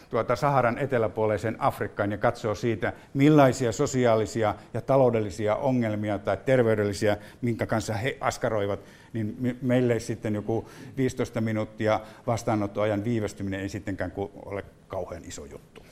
[0.09, 7.65] tuota Saharan eteläpuoleiseen Afrikkaan ja katsoo siitä, millaisia sosiaalisia ja taloudellisia ongelmia tai terveydellisiä, minkä
[7.65, 8.79] kanssa he askaroivat,
[9.13, 14.13] niin meille sitten joku 15 minuuttia vastaanottoajan viivästyminen ei sittenkään
[14.45, 15.85] ole kauhean iso juttu.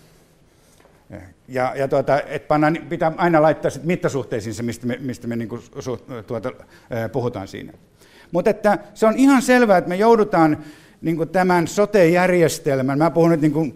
[1.47, 5.35] Ja, ja tuota, et panna, pitää aina laittaa sit mittasuhteisiin se, mistä me, mistä me
[5.35, 5.97] niinku, su,
[6.27, 6.51] tuota,
[7.11, 7.73] puhutaan siinä.
[8.33, 10.57] Mutta että se on ihan selvää, että me joudutaan
[11.01, 13.75] niin tämän sote-järjestelmän, mä puhun nyt niin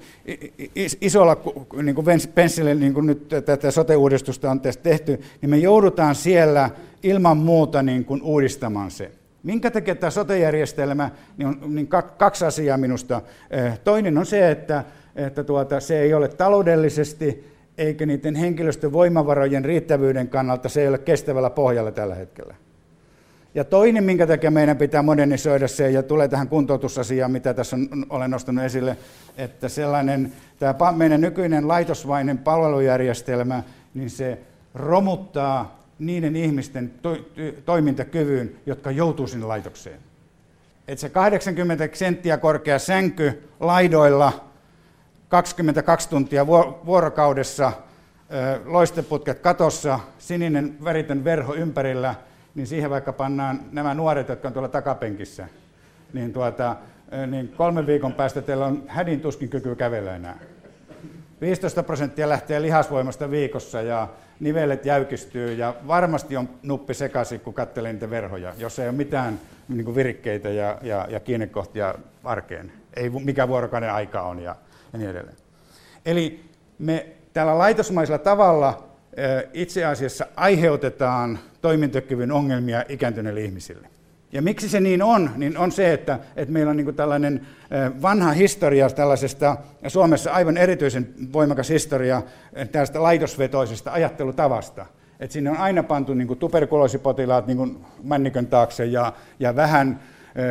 [1.02, 1.38] isolla
[1.84, 1.96] niin
[2.36, 6.70] penssille, niin kuin nyt tätä sote-uudistusta on tehty, niin me joudutaan siellä
[7.04, 9.12] ilman muuta niin kuin uudistamaan se.
[9.44, 13.22] Minkä takia tämä sote-järjestelmä, niin on niin kaksi asiaa minusta.
[13.84, 14.84] Toinen on se, että,
[15.16, 20.98] että tuota, se ei ole taloudellisesti eikä niiden henkilöstön voimavarojen riittävyyden kannalta, se ei ole
[20.98, 22.56] kestävällä pohjalla tällä hetkellä.
[23.58, 28.06] Ja toinen, minkä takia meidän pitää modernisoida se, ja tulee tähän kuntoutusasiaan, mitä tässä on,
[28.10, 28.98] olen nostanut esille,
[29.38, 34.40] että sellainen, tämä meidän nykyinen laitosvainen palvelujärjestelmä, niin se
[34.76, 37.18] romuttaa niiden ihmisten to,
[37.66, 40.00] toimintakyvyn, jotka joutuu sinne laitokseen.
[40.88, 44.46] Että se 80 senttiä korkea sänky laidoilla
[45.30, 46.48] 22 tuntia
[46.86, 47.72] vuorokaudessa,
[48.66, 52.16] loisteputket katossa, sininen väritön verho ympärillä–
[52.58, 55.48] niin siihen vaikka pannaan nämä nuoret, jotka on tuolla takapenkissä,
[56.14, 56.76] niin, tuota,
[57.28, 60.40] niin kolmen viikon päästä teillä on hädin tuskin kyky kävellä enää.
[61.42, 64.08] 15 prosenttia lähtee lihasvoimasta viikossa ja
[64.40, 69.40] nivelet jäykistyy ja varmasti on nuppi sekaisin, kun katselee niitä verhoja, jos ei ole mitään
[69.68, 72.72] niin virikkeitä ja, ja, ja kiinnekohtia arkeen.
[72.96, 74.56] Ei mikä vuorokauden aika on ja,
[74.94, 75.38] ja niin edelleen.
[76.06, 76.46] Eli
[76.80, 78.87] me tällä laitosmaisella tavalla
[79.54, 83.88] itse asiassa aiheutetaan toimintakyvyn ongelmia ikääntyneille ihmisille.
[84.32, 87.48] Ja miksi se niin on, niin on se, että, että meillä on niin tällainen
[88.02, 92.22] vanha historia tällaisesta, Suomessa aivan erityisen voimakas historia
[92.72, 94.86] tästä laitosvetoisesta ajattelutavasta.
[95.20, 100.00] Että sinne on aina pantu niin tuberkuloosipotilaat niin männikön taakse ja, ja vähän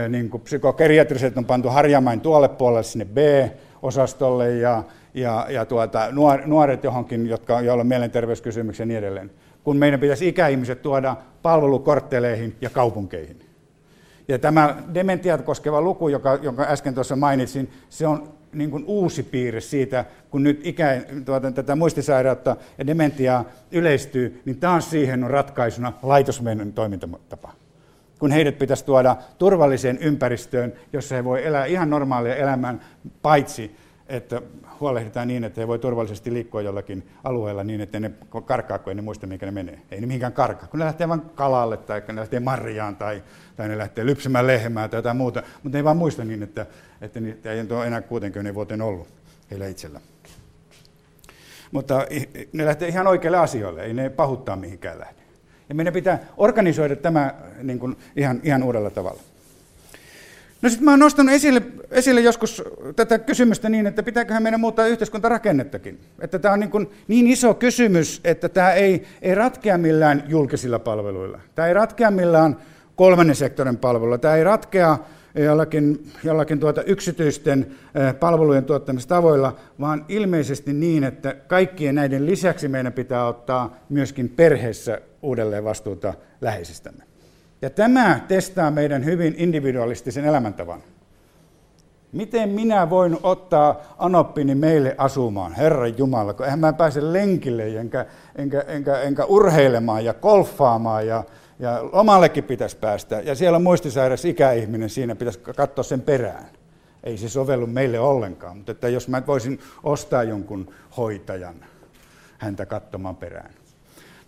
[0.08, 4.82] niin psykokeriatriset on pantu harjamain tuolle puolelle sinne B-osastolle ja,
[5.16, 6.08] ja, ja tuota,
[6.46, 9.30] nuoret johonkin, jotka, joilla on mielenterveyskysymyksiä ja niin edelleen
[9.66, 13.40] kun meidän pitäisi ikäihmiset tuoda palvelukortteleihin ja kaupunkeihin.
[14.28, 19.22] Ja tämä dementiat koskeva luku, joka, jonka äsken tuossa mainitsin, se on niin kuin uusi
[19.22, 25.30] piirre siitä, kun nyt ikä, tuota, tätä muistisairautta ja dementiaa yleistyy, niin taas siihen on
[25.30, 27.52] ratkaisuna laitosmenon toimintatapa.
[28.18, 32.74] Kun heidät pitäisi tuoda turvalliseen ympäristöön, jossa he voi elää ihan normaalia elämää,
[33.22, 33.76] paitsi
[34.08, 34.42] että
[34.80, 38.10] huolehditaan niin, että he voi turvallisesti liikkua jollakin alueella niin, että ne
[38.44, 39.80] karkaa, kun ei ne muista, mikä ne menee.
[39.90, 43.22] Ei ne mihinkään karkaa, kun ne lähtee vain kalalle tai ne lähtee marjaan tai,
[43.56, 46.66] tai ne lähtee lypsämään lehmää tai jotain muuta, mutta ne ei vaan muista niin, että,
[47.00, 49.08] että niitä ei ole enää 60 vuoteen ollut
[49.50, 50.00] heillä itsellä.
[51.72, 52.06] Mutta
[52.52, 55.20] ne lähtee ihan oikeille asioille, ei ne pahuttaa mihinkään lähde.
[55.68, 59.20] Ja meidän pitää organisoida tämä niin kuin ihan, ihan uudella tavalla.
[60.62, 62.62] No sitten mä oon nostanut esille, esille joskus
[62.96, 66.00] tätä kysymystä niin, että pitääköhän meidän muuttaa yhteiskuntarakennettakin.
[66.20, 70.78] Että tämä on niin, kuin niin iso kysymys, että tämä ei, ei ratkea millään julkisilla
[70.78, 71.40] palveluilla.
[71.54, 72.56] Tämä ei ratkea millään
[72.96, 74.18] kolmannen sektorin palveluilla.
[74.18, 74.98] Tämä ei ratkea
[75.34, 77.66] jollakin, jollakin tuota yksityisten
[78.20, 85.64] palvelujen tuottamistavoilla, vaan ilmeisesti niin, että kaikkien näiden lisäksi meidän pitää ottaa myöskin perheessä uudelleen
[85.64, 87.04] vastuuta läheisistämme.
[87.62, 90.82] Ja tämä testaa meidän hyvin individualistisen elämäntavan.
[92.12, 98.06] Miten minä voin ottaa anoppini meille asumaan, Herran Jumala, kun eihän mä pääse lenkille, enkä,
[98.36, 101.24] enkä, enkä, enkä urheilemaan ja golfaamaan ja,
[101.58, 103.20] ja lomallekin pitäisi päästä.
[103.20, 106.46] Ja siellä on muistisairas ikäihminen, siinä pitäisi katsoa sen perään.
[107.04, 111.54] Ei se sovellu meille ollenkaan, mutta että jos mä voisin ostaa jonkun hoitajan
[112.38, 113.50] häntä katsomaan perään.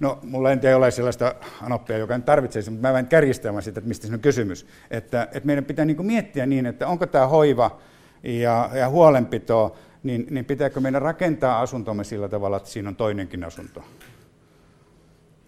[0.00, 3.88] No, mulla ei ole sellaista anoppia, joka tarvitsee sitä, mutta mä vain kärjistämään sitä, että
[3.88, 4.66] mistä siinä on kysymys.
[4.90, 7.78] Että, että meidän pitää niin miettiä niin, että onko tämä hoiva
[8.22, 13.44] ja, ja huolenpito, niin, niin pitääkö meidän rakentaa asuntomme sillä tavalla, että siinä on toinenkin
[13.44, 13.84] asunto?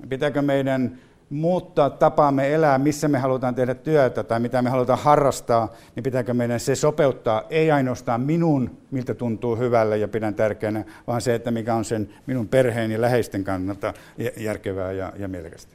[0.09, 0.99] Pitääkö meidän
[1.31, 6.35] muuttaa tapaamme elää, missä me halutaan tehdä työtä tai mitä me halutaan harrastaa, niin pitääkö
[6.35, 11.51] meidän se sopeuttaa ei ainoastaan minun, miltä tuntuu hyvälle ja pidän tärkeänä, vaan se, että
[11.51, 13.95] mikä on sen minun perheen ja läheisten kannalta
[14.37, 15.75] järkevää ja, ja mielekästä.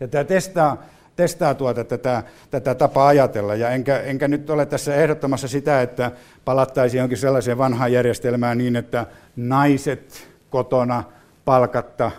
[0.00, 0.82] Ja tämä testaa,
[1.16, 6.12] testaa tuota tätä, tätä tapaa ajatella, ja enkä, enkä nyt ole tässä ehdottamassa sitä, että
[6.44, 11.04] palattaisiin jonkin sellaiseen vanhaan järjestelmään niin, että naiset kotona
[11.44, 12.10] palkatta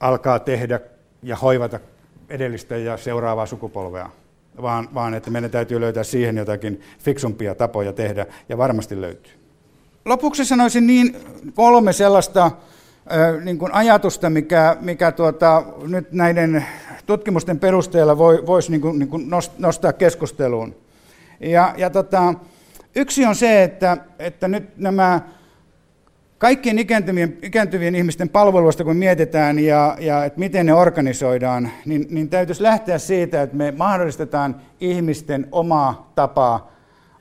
[0.00, 0.80] alkaa tehdä
[1.22, 1.80] ja hoivata
[2.32, 4.10] edellistä ja seuraavaa sukupolvea,
[4.62, 9.32] vaan, vaan että meidän täytyy löytää siihen jotakin fiksumpia tapoja tehdä, ja varmasti löytyy.
[10.04, 11.16] Lopuksi sanoisin niin
[11.54, 12.50] kolme sellaista
[13.44, 16.66] niin kuin ajatusta, mikä, mikä tuota, nyt näiden
[17.06, 20.74] tutkimusten perusteella voi, voisi niin kuin, niin kuin nostaa keskusteluun.
[21.40, 22.34] Ja, ja tota,
[22.96, 25.20] yksi on se, että, että nyt nämä
[26.42, 32.28] Kaikkien ikääntyvien, ikääntyvien ihmisten palveluista, kun mietitään ja, ja että miten ne organisoidaan, niin, niin
[32.28, 36.72] täytyisi lähteä siitä, että me mahdollistetaan ihmisten omaa tapaa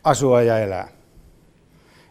[0.03, 0.87] asua ja elää.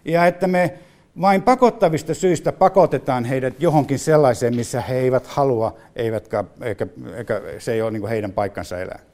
[0.04, 0.74] Ja että me
[1.20, 7.72] vain pakottavista syistä pakotetaan heidät johonkin sellaiseen, missä he eivät halua, eivätkä, eikä, eikä se
[7.72, 9.09] ei ole niin heidän paikkansa elää.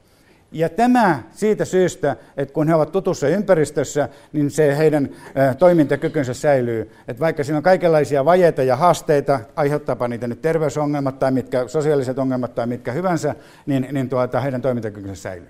[0.51, 5.09] Ja tämä siitä syystä, että kun he ovat tutussa ympäristössä, niin se heidän
[5.57, 6.91] toimintakykynsä säilyy.
[7.07, 12.19] Että vaikka siinä on kaikenlaisia vajeita ja haasteita, aiheuttaapa niitä nyt terveysongelmat tai mitkä sosiaaliset
[12.19, 15.49] ongelmat tai mitkä hyvänsä, niin, niin tuota, heidän toimintakykynsä säilyy.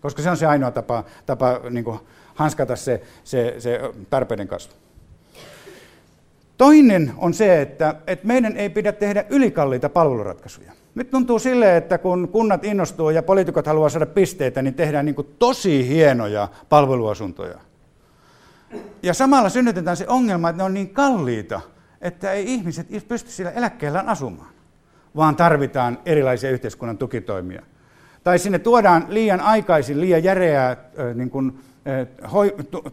[0.00, 1.98] Koska se on se ainoa tapa, tapa niin kuin
[2.34, 4.74] hanskata se, se, se tarpeiden kasvu.
[6.58, 10.72] Toinen on se, että, että meidän ei pidä tehdä ylikalliita palveluratkaisuja.
[10.94, 15.16] Nyt tuntuu sille, että kun kunnat innostuu ja poliitikot haluaa saada pisteitä, niin tehdään niin
[15.38, 17.58] tosi hienoja palveluasuntoja.
[19.02, 21.60] Ja samalla synnytetään se ongelma, että ne on niin kalliita,
[22.00, 24.52] että ei ihmiset pysty sillä eläkkeellään asumaan,
[25.16, 27.62] vaan tarvitaan erilaisia yhteiskunnan tukitoimia.
[28.24, 30.76] Tai sinne tuodaan liian aikaisin, liian järeää
[31.14, 31.58] niin kuin,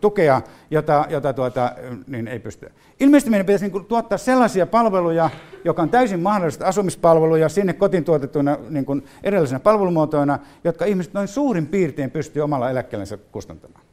[0.01, 1.71] tukea, jota, jota tuota,
[2.07, 2.71] niin ei pysty.
[2.99, 5.29] Ilmeisesti meidän pitäisi niin tuottaa sellaisia palveluja,
[5.65, 11.27] joka on täysin mahdollista asumispalveluja sinne kotiin tuotettuina niin kuin erillisenä palvelumuotoina, jotka ihmiset noin
[11.27, 13.85] suurin piirtein pystyy omalla eläkkeellensä kustantamaan.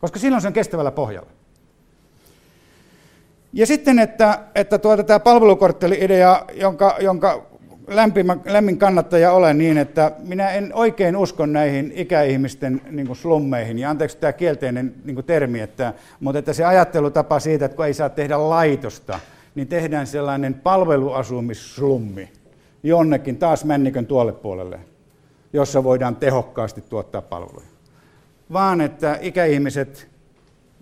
[0.00, 1.30] Koska silloin se on kestävällä pohjalla.
[3.52, 7.46] Ja sitten, että, että tuota, tämä palvelukortteli-idea, jonka, jonka
[7.88, 13.78] lämpimä, lämmin kannattaja olen niin, että minä en oikein usko näihin ikäihmisten niin slummeihin.
[13.78, 17.94] Ja anteeksi tämä kielteinen niin termi, että, mutta että se ajattelutapa siitä, että kun ei
[17.94, 19.20] saa tehdä laitosta,
[19.54, 22.28] niin tehdään sellainen palveluasumisslummi
[22.82, 24.80] jonnekin taas männikön tuolle puolelle,
[25.52, 27.66] jossa voidaan tehokkaasti tuottaa palveluja.
[28.52, 30.08] Vaan että ikäihmiset,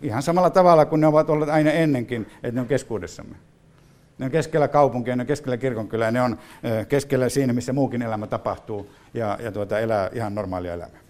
[0.03, 3.37] ihan samalla tavalla kuin ne ovat olleet aina ennenkin, että ne on keskuudessamme.
[4.19, 6.39] Ne on keskellä kaupunkia, ne on keskellä kirkonkylää, ne on
[6.89, 11.01] keskellä siinä, missä muukin elämä tapahtuu ja, ja tuota, elää ihan normaalia elämää.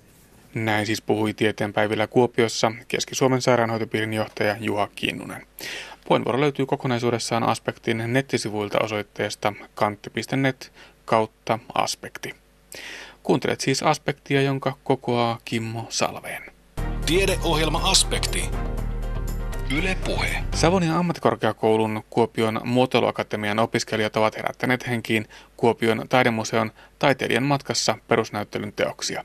[0.54, 5.46] Näin siis puhui tieteenpäivillä Kuopiossa Keski-Suomen sairaanhoitopiirin johtaja Juha Kinnunen.
[6.08, 10.72] Puheenvuoro löytyy kokonaisuudessaan Aspektin nettisivuilta osoitteesta kantti.net
[11.04, 12.34] kautta aspekti.
[13.22, 16.42] Kuuntelet siis Aspektia, jonka kokoaa Kimmo Salveen.
[17.06, 18.50] Tiedeohjelma Aspekti.
[19.78, 20.44] Yle Puhe.
[20.54, 29.24] Savonia ammattikorkeakoulun Kuopion muotoiluakatemian opiskelijat ovat herättäneet henkiin Kuopion taidemuseon taiteilijan matkassa perusnäyttelyn teoksia.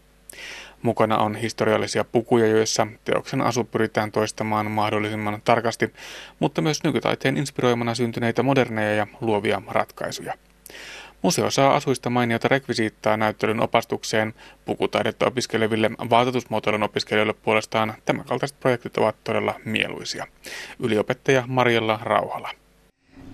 [0.81, 5.93] Mukana on historiallisia pukuja, joissa teoksen asu pyritään toistamaan mahdollisimman tarkasti,
[6.39, 10.33] mutta myös nykytaiteen inspiroimana syntyneitä moderneja ja luovia ratkaisuja.
[11.21, 14.33] Museo saa asuista mainiota rekvisiittaa näyttelyn opastukseen.
[14.65, 20.27] Pukutaidetta opiskeleville vaatetusmuotoilun opiskelijoille puolestaan tämänkaltaiset projektit ovat todella mieluisia.
[20.79, 22.49] Yliopettaja Marjella Rauhala.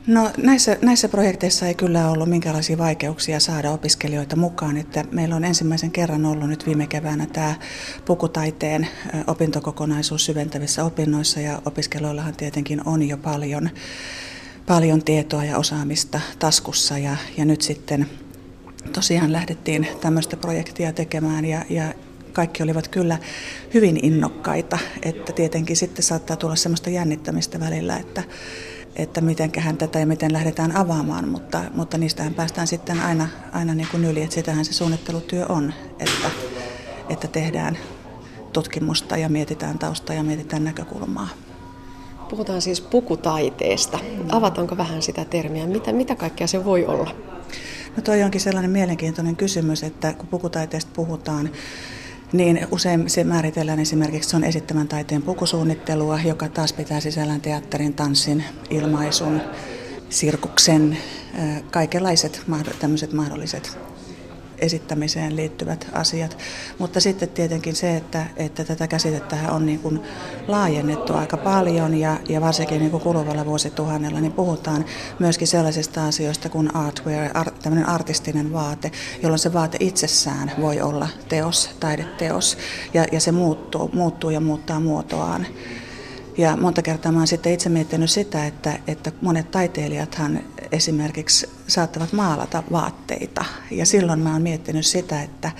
[0.08, 4.78] No näissä, näissä projekteissa ei kyllä ollut minkälaisia vaikeuksia saada opiskelijoita mukaan.
[4.78, 7.56] Että meillä on ensimmäisen kerran ollut nyt viime keväänä tämä
[8.06, 8.88] pukutaiteen
[9.28, 13.70] opintokokonaisuus syventävissä opinnoissa ja opiskelijoillahan tietenkin on jo paljon
[14.68, 18.10] paljon tietoa ja osaamista taskussa ja, ja nyt sitten
[18.94, 21.94] tosiaan lähdettiin tämmöistä projektia tekemään ja, ja
[22.34, 23.18] kaikki olivat kyllä
[23.74, 28.24] hyvin innokkaita, että tietenkin sitten saattaa tulla semmoista jännittämistä välillä, että,
[28.96, 33.88] että mitenköhän tätä ja miten lähdetään avaamaan, mutta, mutta niistähän päästään sitten aina, aina niin
[33.92, 36.30] kuin yli, että sitähän se suunnittelutyö on, että,
[37.10, 37.78] että tehdään
[38.54, 41.28] tutkimusta ja mietitään taustaa ja mietitään näkökulmaa.
[42.34, 44.00] Puhutaan siis pukutaiteesta.
[44.32, 45.68] Avataanko vähän sitä termiä?
[45.68, 47.16] Mitä, mitä kaikkea se voi olla?
[47.98, 51.50] No toi onkin sellainen mielenkiintoinen kysymys, että kun pukutaiteesta puhutaan,
[52.32, 57.94] niin usein se määritellään esimerkiksi, se on esittävän taiteen pukusuunnittelua, joka taas pitää sisällään teatterin,
[57.94, 59.42] tanssin, ilmaisun,
[60.10, 60.98] sirkuksen,
[61.72, 62.42] kaikenlaiset
[62.80, 63.78] tämmöiset mahdolliset
[64.58, 66.38] esittämiseen liittyvät asiat.
[66.80, 70.02] Mutta sitten tietenkin se, että, että tätä käsitettä on niin kuin
[70.48, 74.86] laajennettu aika paljon ja, ja varsinkin niin kuin kuluvalla vuosituhannella niin puhutaan
[75.20, 78.92] myöskin sellaisista asioista kuin artware, art, tämmöinen artistinen vaate,
[79.24, 82.58] jolloin se vaate itsessään voi olla teos, taideteos
[82.94, 85.46] ja, ja se muuttuu, muuttuu ja muuttaa muotoaan.
[86.38, 90.40] Ja monta kertaa mä oon sitten itse miettinyt sitä, että, että monet taiteilijathan
[90.72, 93.46] esimerkiksi saattavat maalata vaatteita.
[93.72, 95.52] Ja silloin mä oon miettinyt sitä, että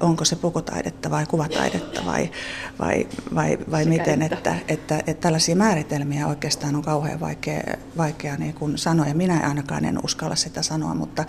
[0.00, 2.30] onko se pukutaidetta vai kuvataidetta vai,
[2.78, 7.62] vai, vai, vai miten, että, että, että, että tällaisia määritelmiä oikeastaan on kauhean vaikea,
[7.96, 9.06] vaikea niin kuin sanoa.
[9.06, 11.24] Ja minä ainakaan en uskalla sitä sanoa, mutta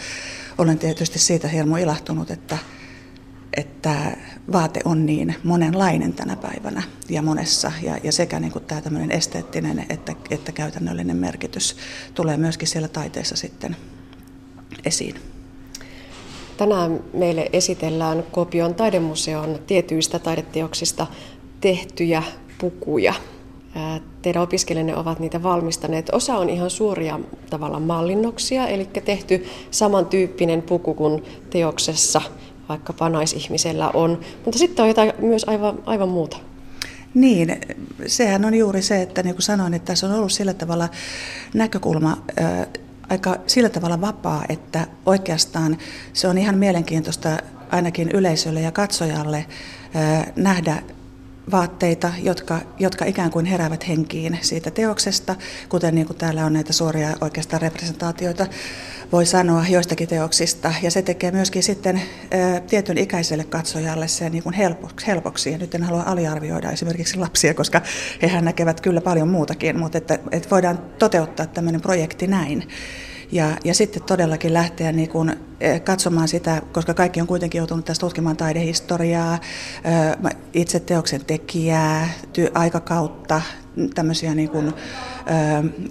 [0.58, 2.58] olen tietysti siitä hirmu ilahtunut, että,
[3.58, 4.18] että
[4.52, 7.72] vaate on niin monenlainen tänä päivänä ja monessa.
[7.82, 11.76] Ja, ja sekä niin kuin tämä esteettinen että, että käytännöllinen merkitys
[12.14, 13.76] tulee myöskin siellä taiteessa sitten
[14.86, 15.16] esiin.
[16.58, 21.08] Tänään meille esitellään Kopion taidemuseon tietyistä taideteoksista
[21.62, 22.24] tehtyjä
[22.58, 23.14] pukuja.
[24.22, 26.10] Teidän opiskelijanne ovat niitä valmistaneet.
[26.12, 32.22] Osa on ihan suoria tavallaan mallinnoksia, eli tehty samantyyppinen puku kuin teoksessa–
[32.70, 36.38] vaikkapa naisihmisellä on, mutta sitten on jotain myös aivan, aivan muuta.
[37.14, 37.62] Niin,
[38.08, 40.90] sehän on juuri se, että niin kuin sanoin, että tässä on ollut sillä tavalla
[41.54, 42.68] näkökulma ää,
[43.10, 45.78] aika sillä tavalla vapaa, että oikeastaan
[46.14, 47.38] se on ihan mielenkiintoista
[47.72, 49.46] ainakin yleisölle ja katsojalle
[49.94, 50.84] ää, nähdä
[51.52, 55.36] vaatteita, jotka, jotka ikään kuin heräävät henkiin siitä teoksesta,
[55.70, 58.48] kuten niin kuin täällä on näitä suoria oikeastaan representaatioita
[59.12, 60.74] voi sanoa joistakin teoksista.
[60.82, 65.52] Ja se tekee myöskin sitten ä, tietyn ikäiselle katsojalle sen niin kuin helpoksi, helpoksi.
[65.52, 67.82] Ja nyt en halua aliarvioida esimerkiksi lapsia, koska
[68.22, 72.68] hehän näkevät kyllä paljon muutakin, mutta että, että voidaan toteuttaa tämmöinen projekti näin.
[73.32, 75.36] Ja, ja sitten todellakin lähteä niin kuin
[75.84, 79.40] katsomaan sitä, koska kaikki on kuitenkin joutunut tästä tutkimaan taidehistoriaa,
[80.54, 83.42] itse teoksen tekijää, työ, aikakautta,
[83.96, 84.74] tämmöisiä niin kuin,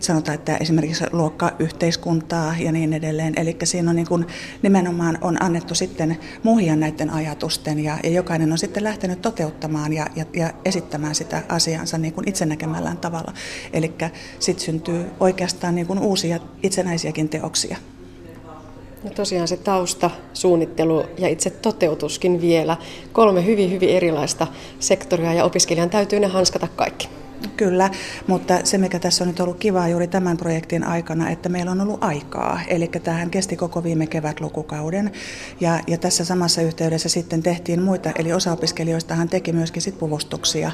[0.00, 3.34] sanotaan, että esimerkiksi luokkayhteiskuntaa ja niin edelleen.
[3.36, 4.26] Eli siinä on niin kuin,
[4.62, 10.06] nimenomaan on annettu sitten muhia näiden ajatusten ja, ja jokainen on sitten lähtenyt toteuttamaan ja,
[10.16, 13.32] ja, ja esittämään sitä asiansa niin kuin itse näkemällään tavalla.
[13.72, 13.94] Eli
[14.38, 17.76] sitten syntyy oikeastaan niin kuin uusia itsenäisiäkin teoksia.
[19.02, 22.76] No tosiaan se tausta, suunnittelu ja itse toteutuskin vielä.
[23.12, 24.46] Kolme hyvin, hyvin erilaista
[24.80, 27.08] sektoria ja opiskelijan täytyy ne hanskata kaikki.
[27.56, 27.90] Kyllä,
[28.26, 31.80] mutta se mikä tässä on nyt ollut kivaa juuri tämän projektin aikana, että meillä on
[31.80, 32.60] ollut aikaa.
[32.68, 35.12] Eli tähän kesti koko viime kevät lukukauden
[35.60, 40.72] ja, ja tässä samassa yhteydessä sitten tehtiin muita, eli osa opiskelijoistahan teki myöskin sit puvustuksia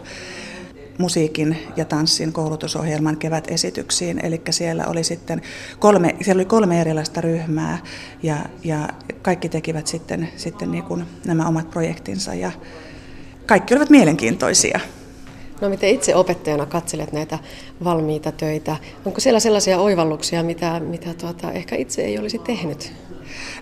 [0.99, 4.25] musiikin ja tanssin koulutusohjelman kevätesityksiin.
[4.25, 5.43] Eli siellä oli sitten
[5.79, 7.79] kolme, siellä oli kolme erilaista ryhmää
[8.23, 8.89] ja, ja
[9.23, 12.51] kaikki tekivät sitten, sitten niin kuin nämä omat projektinsa ja
[13.47, 14.81] kaikki olivat mielenkiintoisia.
[15.61, 17.39] No miten itse opettajana katselet näitä
[17.85, 18.77] valmiita töitä.
[19.05, 22.93] Onko siellä sellaisia oivalluksia, mitä, mitä tuota, ehkä itse ei olisi tehnyt?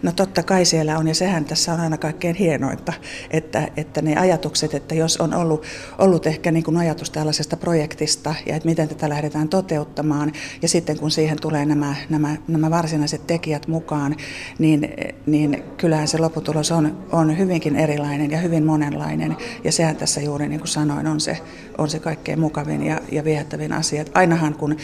[0.02, 2.92] No totta kai siellä on, ja sehän tässä on aina kaikkein hienointa,
[3.30, 5.64] että, että ne ajatukset, että jos on ollut,
[5.98, 10.98] ollut ehkä niin kuin ajatus tällaisesta projektista, ja että miten tätä lähdetään toteuttamaan, ja sitten
[10.98, 14.16] kun siihen tulee nämä, nämä, nämä varsinaiset tekijät mukaan,
[14.58, 14.94] niin,
[15.26, 20.48] niin kyllähän se lopputulos on, on hyvinkin erilainen ja hyvin monenlainen, ja sehän tässä juuri
[20.48, 21.38] niin kuin sanoin, on se,
[21.78, 24.04] on se kaikkein mukavin ja, ja viehättävin asia.
[24.14, 24.76] Ainahan kun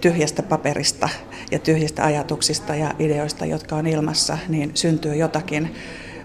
[0.00, 1.08] tyhjästä paperista
[1.50, 5.74] ja tyhjistä ajatuksista ja ideoista, jotka on ilmassa, niin syntyy jotakin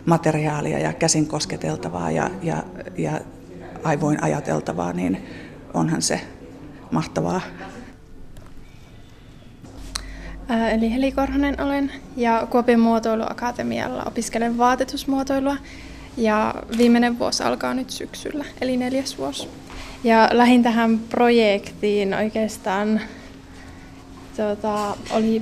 [0.05, 2.63] materiaalia ja käsin kosketeltavaa ja, ja,
[2.97, 3.19] ja
[3.83, 5.25] aivoin ajateltavaa, niin
[5.73, 6.21] onhan se
[6.91, 7.41] mahtavaa.
[10.73, 15.57] Eli Heli Korhonen olen ja Kuopion muotoiluakatemialla opiskelen vaatetusmuotoilua
[16.17, 19.47] ja viimeinen vuosi alkaa nyt syksyllä, eli neljäs vuosi.
[20.03, 23.01] Ja lähin tähän projektiin oikeastaan
[24.37, 25.41] tota, oli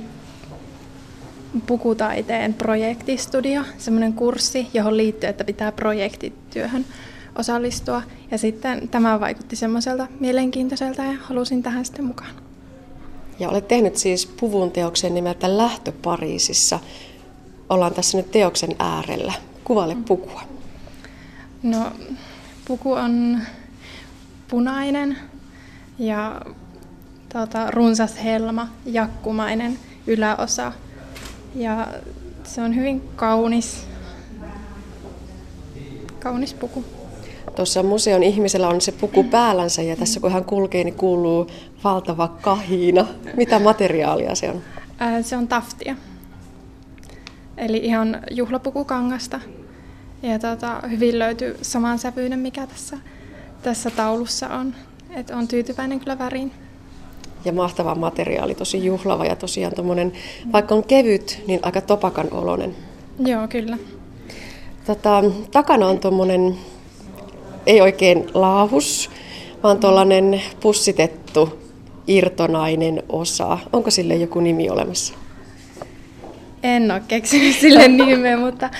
[1.66, 6.84] pukutaiteen projektistudio, semmoinen kurssi, johon liittyy, että pitää projektityöhön
[7.38, 8.02] osallistua.
[8.30, 12.34] Ja sitten tämä vaikutti semmoiselta mielenkiintoiselta ja halusin tähän sitten mukaan.
[13.38, 16.80] Ja olet tehnyt siis puvun teoksen nimeltä Lähtö Pariisissa.
[17.68, 19.32] Ollaan tässä nyt teoksen äärellä.
[19.64, 20.42] Kuvaile pukua.
[21.62, 21.92] No,
[22.64, 23.40] puku on
[24.48, 25.18] punainen
[25.98, 26.40] ja
[27.34, 30.72] tota, runsas helma, jakkumainen yläosa.
[31.54, 31.86] Ja
[32.44, 33.86] se on hyvin kaunis,
[36.18, 36.84] kaunis puku.
[37.56, 41.46] Tuossa museon ihmisellä on se puku päällänsä ja tässä kun hän kulkee, niin kuuluu
[41.84, 43.06] valtava kahina.
[43.36, 44.62] Mitä materiaalia se on?
[44.98, 45.96] Ää, se on taftia.
[47.56, 49.40] Eli ihan juhlapukukangasta.
[50.22, 52.98] Ja tota, hyvin löytyy saman sävyinen, mikä tässä,
[53.62, 54.74] tässä taulussa on.
[55.10, 56.52] Et on tyytyväinen kyllä väriin
[57.44, 60.12] ja mahtava materiaali, tosi juhlava ja tosiaan tuommoinen,
[60.52, 62.74] vaikka on kevyt, niin aika topakan oloinen.
[63.18, 63.78] Joo, kyllä.
[64.86, 66.56] Tota, takana on tuommoinen,
[67.66, 69.10] ei oikein laahus,
[69.62, 71.58] vaan tuollainen pussitettu
[72.06, 73.58] irtonainen osa.
[73.72, 75.14] Onko sille joku nimi olemassa?
[76.62, 78.70] En ole keksinyt sille nimeä, mutta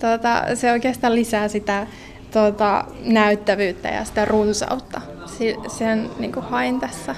[0.00, 1.86] tuota, se oikeastaan lisää sitä
[2.32, 5.00] tuota, näyttävyyttä ja sitä runsautta.
[5.68, 7.14] Sen niin hain tässä.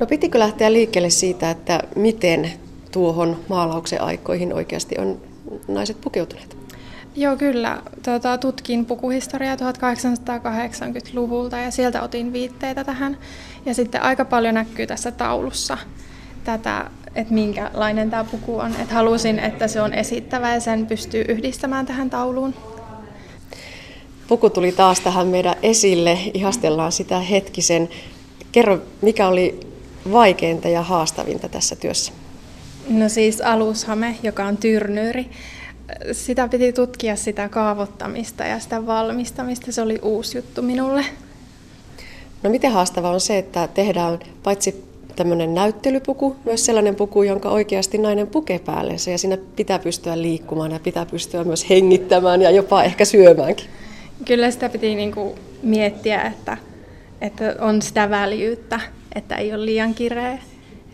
[0.00, 2.52] No pitikö lähteä liikkeelle siitä, että miten
[2.92, 5.20] tuohon maalauksen aikoihin oikeasti on
[5.68, 6.56] naiset pukeutuneet?
[7.16, 7.82] Joo, kyllä.
[8.04, 13.18] Tuota, tutkin pukuhistoriaa 1880-luvulta ja sieltä otin viitteitä tähän.
[13.66, 15.78] Ja sitten aika paljon näkyy tässä taulussa
[16.44, 18.72] tätä, että minkälainen tämä puku on.
[18.80, 22.54] Että halusin, että se on esittävä ja sen pystyy yhdistämään tähän tauluun.
[24.28, 26.18] Puku tuli taas tähän meidän esille.
[26.34, 27.88] Ihastellaan sitä hetkisen.
[28.52, 29.60] Kerro, mikä oli
[30.12, 32.12] vaikeinta ja haastavinta tässä työssä?
[32.88, 35.30] No siis alushame, joka on tyrnyyri.
[36.12, 39.72] Sitä piti tutkia sitä kaavoittamista ja sitä valmistamista.
[39.72, 41.04] Se oli uusi juttu minulle.
[42.42, 44.84] No miten haastava on se, että tehdään paitsi
[45.16, 50.72] tämmöinen näyttelypuku, myös sellainen puku, jonka oikeasti nainen pukee päällensä ja siinä pitää pystyä liikkumaan
[50.72, 53.66] ja pitää pystyä myös hengittämään ja jopa ehkä syömäänkin.
[54.24, 56.56] Kyllä sitä piti niinku miettiä, että,
[57.20, 58.80] että on sitä väljyyttä
[59.16, 60.38] että ei ole liian kireä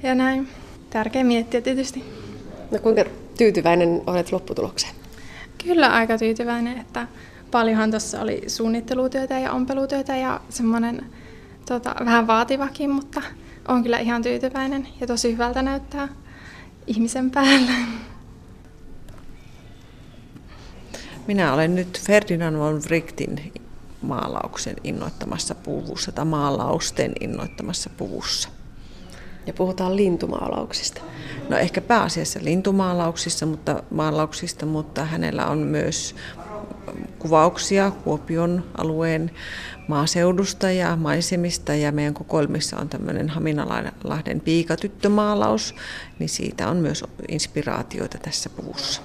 [0.03, 0.49] ja näin.
[0.91, 2.05] Tärkeä miettiä tietysti.
[2.70, 3.05] No kuinka
[3.39, 4.95] tyytyväinen olet lopputulokseen?
[5.64, 7.07] Kyllä aika tyytyväinen, että
[7.51, 11.07] paljonhan tuossa oli suunnittelutyötä ja ompelutyötä ja semmoinen
[11.68, 13.23] tota, vähän vaativakin, mutta
[13.68, 16.09] on kyllä ihan tyytyväinen ja tosi hyvältä näyttää
[16.87, 17.73] ihmisen päällä.
[21.27, 23.53] Minä olen nyt Ferdinand von Wrightin
[24.03, 28.49] maalauksen innoittamassa puvussa tai maalausten innoittamassa puvussa.
[29.47, 31.01] Ja puhutaan lintumaalauksista.
[31.49, 36.15] No ehkä pääasiassa lintumaalauksista, mutta, maalauksista, mutta hänellä on myös
[37.19, 39.31] kuvauksia Kuopion alueen
[39.89, 45.75] maaseudusta ja maisemista ja meidän kokoelmissa on tämmöinen Haminalahden piikatyttömaalaus,
[46.19, 49.03] niin siitä on myös inspiraatioita tässä puvussa.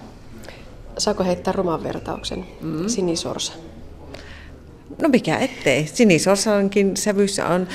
[0.98, 2.46] Saako heittää ruman vertauksen?
[2.62, 2.88] Mm.
[2.88, 3.54] Sinisorsa.
[5.02, 5.88] No mikä ettei.
[5.88, 7.68] Sinisorsankin sävyssä on,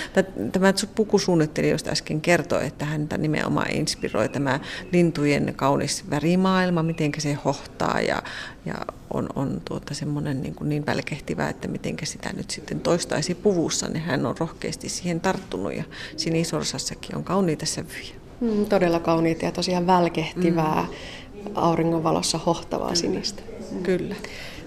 [0.53, 4.61] tämä pukusuunnittelija, josta äsken kertoi, että häntä nimenomaan inspiroi tämä
[4.93, 8.23] lintujen kaunis värimaailma, miten se hohtaa ja,
[8.67, 8.75] ja
[9.15, 13.89] on, on tuota semmoinen niin, kuin niin välkehtivä, että miten sitä nyt sitten toistaisi puvussa,
[13.89, 15.85] niin hän on rohkeasti siihen tarttunut ja
[16.17, 18.15] sinisorsassakin on kauniita sävyjä.
[18.41, 21.51] Mm, todella kauniita ja tosiaan välkehtivää, mm.
[21.55, 23.43] auringonvalossa hohtavaa sinistä.
[23.83, 24.15] Kyllä.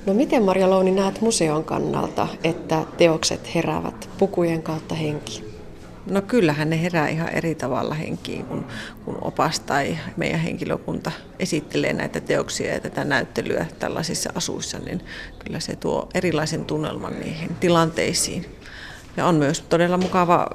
[0.05, 5.45] No miten Marja Louni näet museon kannalta, että teokset heräävät pukujen kautta henkiin?
[6.09, 8.65] No kyllähän ne herää ihan eri tavalla henkiin, kun,
[9.05, 15.01] kun opas tai meidän henkilökunta esittelee näitä teoksia ja tätä näyttelyä tällaisissa asuissa, niin
[15.45, 18.45] kyllä se tuo erilaisen tunnelman niihin tilanteisiin.
[19.17, 20.47] Ja on myös todella mukava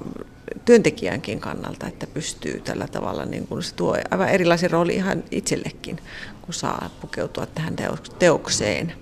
[0.64, 5.98] työntekijänkin kannalta, että pystyy tällä tavalla, niin kun se tuo aivan erilaisen rooli ihan itsellekin,
[6.42, 7.76] kun saa pukeutua tähän
[8.18, 8.92] teokseen.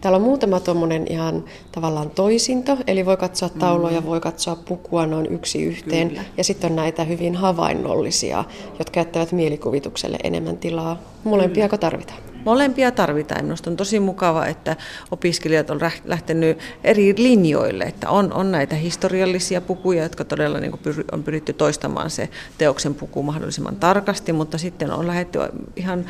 [0.00, 4.06] Täällä on muutama tuommoinen ihan tavallaan toisinto, eli voi katsoa tauloja, mm.
[4.06, 6.08] voi katsoa pukua noin yksi yhteen.
[6.08, 6.24] Kyllä.
[6.36, 8.44] Ja sitten on näitä hyvin havainnollisia,
[8.78, 10.98] jotka jättävät mielikuvitukselle enemmän tilaa.
[11.24, 12.35] Molempiako tarvitaan?
[12.46, 13.44] Molempia tarvitaan.
[13.44, 14.76] Minusta on tosi mukava, että
[15.10, 20.72] opiskelijat on lähtenyt eri linjoille, että on, on näitä historiallisia pukuja, jotka todella niin
[21.12, 22.28] on pyritty toistamaan se
[22.58, 25.38] teoksen puku mahdollisimman tarkasti, mutta sitten on lähdetty
[25.76, 26.04] ihan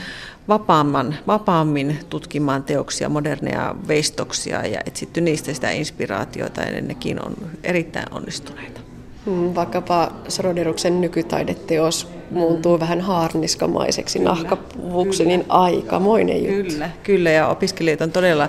[0.49, 7.34] vapaamman, vapaammin tutkimaan teoksia, moderneja veistoksia ja etsitty niistä sitä inspiraatiota ja nekin on
[7.64, 8.86] erittäin onnistuneita.
[9.27, 16.72] Hmm, vaikkapa Sroderuksen nykytaideteos muuntuu vähän haarniskamaiseksi nahkapuvuksi, niin aikamoinen juttu.
[16.72, 18.49] Kyllä, kyllä, ja opiskelijat on todella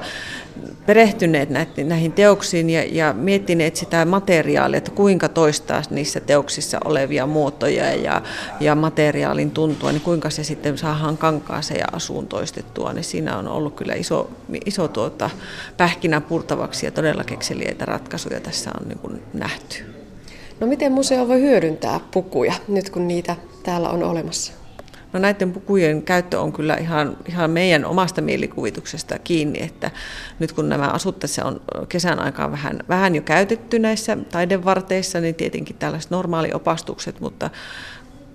[0.85, 1.49] perehtyneet
[1.85, 8.21] näihin teoksiin ja, ja miettineet sitä materiaalia, että kuinka toistaa niissä teoksissa olevia muotoja ja,
[8.59, 13.47] ja materiaalin tuntua, niin kuinka se sitten saadaan kankaaseen ja asuun toistettua, niin siinä on
[13.47, 14.29] ollut kyllä iso,
[14.65, 15.29] iso tuota,
[15.77, 19.96] pähkinä purtavaksi ja todella kekseliäitä ratkaisuja tässä on niin kuin nähty.
[20.59, 24.53] No miten museo voi hyödyntää pukuja nyt kun niitä täällä on olemassa?
[25.13, 29.91] No näiden pukujen käyttö on kyllä ihan, ihan meidän omasta mielikuvituksesta kiinni, että
[30.39, 35.35] nyt kun nämä asut tässä on kesän aikaan vähän, vähän jo käytetty näissä taidevarteissa, niin
[35.35, 37.49] tietenkin tällaiset normaaliopastukset, mutta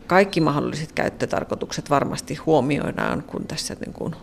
[0.06, 4.16] kaikki mahdolliset käyttötarkoitukset varmasti huomioidaan, kun tässä niin kun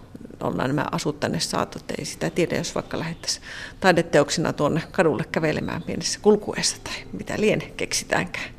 [0.43, 1.79] ollaan nämä asut tänne saatu.
[1.97, 3.45] Ei sitä tiedä, jos vaikka lähdettäisiin
[3.79, 8.49] taideteoksina tuonne kadulle kävelemään pienessä kulkueessa tai mitä liene keksitäänkään.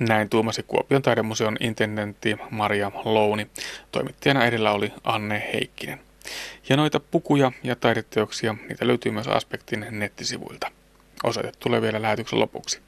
[0.00, 3.46] Näin tuumasi Kuopion taidemuseon intendentti Maria Louni.
[3.92, 6.00] Toimittajana edellä oli Anne Heikkinen.
[6.68, 10.70] Ja noita pukuja ja taideteoksia, niitä löytyy myös Aspektin nettisivuilta.
[11.24, 12.80] Osoite tulee vielä lähetyksen lopuksi.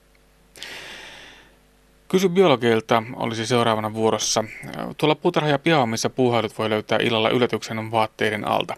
[2.08, 4.44] Kysy biologilta olisi seuraavana vuorossa.
[4.96, 8.74] Tuolla puutarha- ja pihaa, missä puuhailut voi löytää illalla yllätyksen vaatteiden alta.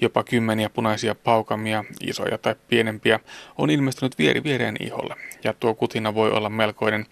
[0.00, 3.20] Jopa kymmeniä punaisia paukamia, isoja tai pienempiä,
[3.58, 5.14] on ilmestynyt vieri viereen iholle.
[5.44, 7.06] Ja tuo kutina voi olla melkoinen.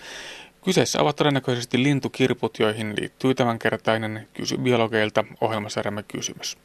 [0.64, 6.58] Kyseessä ovat todennäköisesti lintukirput, joihin liittyy tämänkertainen Kysy biologeilta ohjelmasarjamme kysymys.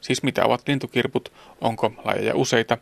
[0.00, 2.78] Siis mitä ovat lintukirput, onko lajeja useita,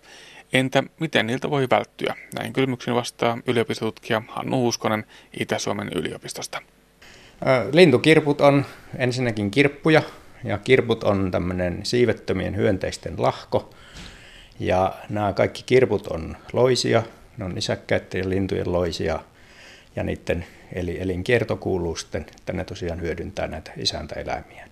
[0.53, 2.15] entä miten niiltä voi välttyä?
[2.39, 5.05] Näin kysymyksiin vastaa yliopistotutkija Hannu Huuskonen
[5.41, 6.63] Itä-Suomen yliopistosta.
[7.73, 8.65] Lintukirput on
[8.99, 10.03] ensinnäkin kirppuja,
[10.45, 13.75] ja kirput on tämmöinen siivettömien hyönteisten lahko.
[14.61, 17.03] Ja nämä kaikki kirput on loisia,
[17.37, 19.21] ne on nisäkkäiden ja lintujen loisia,
[19.97, 24.69] ja niiden eli elinkierto kuuluu sitten, että ne tosiaan hyödyntää näitä isäntäeläimiä.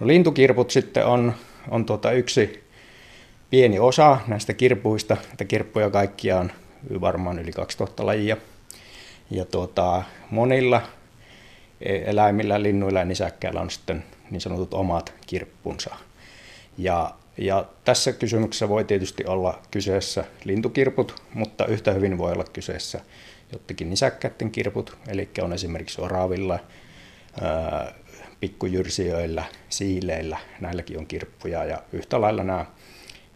[0.00, 1.34] No, lintukirput sitten on,
[1.68, 2.67] on tuota yksi
[3.50, 6.52] pieni osa näistä kirpuista, että kirppuja kaikkiaan
[7.00, 8.36] varmaan yli 2000 lajia.
[9.30, 10.82] Ja tuota, monilla
[11.80, 15.96] eläimillä, linnuilla ja nisäkkäillä on sitten niin sanotut omat kirppunsa.
[16.78, 23.00] Ja, ja tässä kysymyksessä voi tietysti olla kyseessä lintukirput, mutta yhtä hyvin voi olla kyseessä
[23.52, 26.58] jottekin nisäkkäiden kirput, eli on esimerkiksi oravilla,
[28.40, 32.66] pikkujyrsijöillä, siileillä, näilläkin on kirppuja ja yhtä lailla nämä,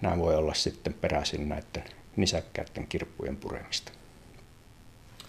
[0.02, 1.84] nämä voi olla sitten peräisin näiden
[2.16, 3.92] nisäkkäiden kirppujen puremista.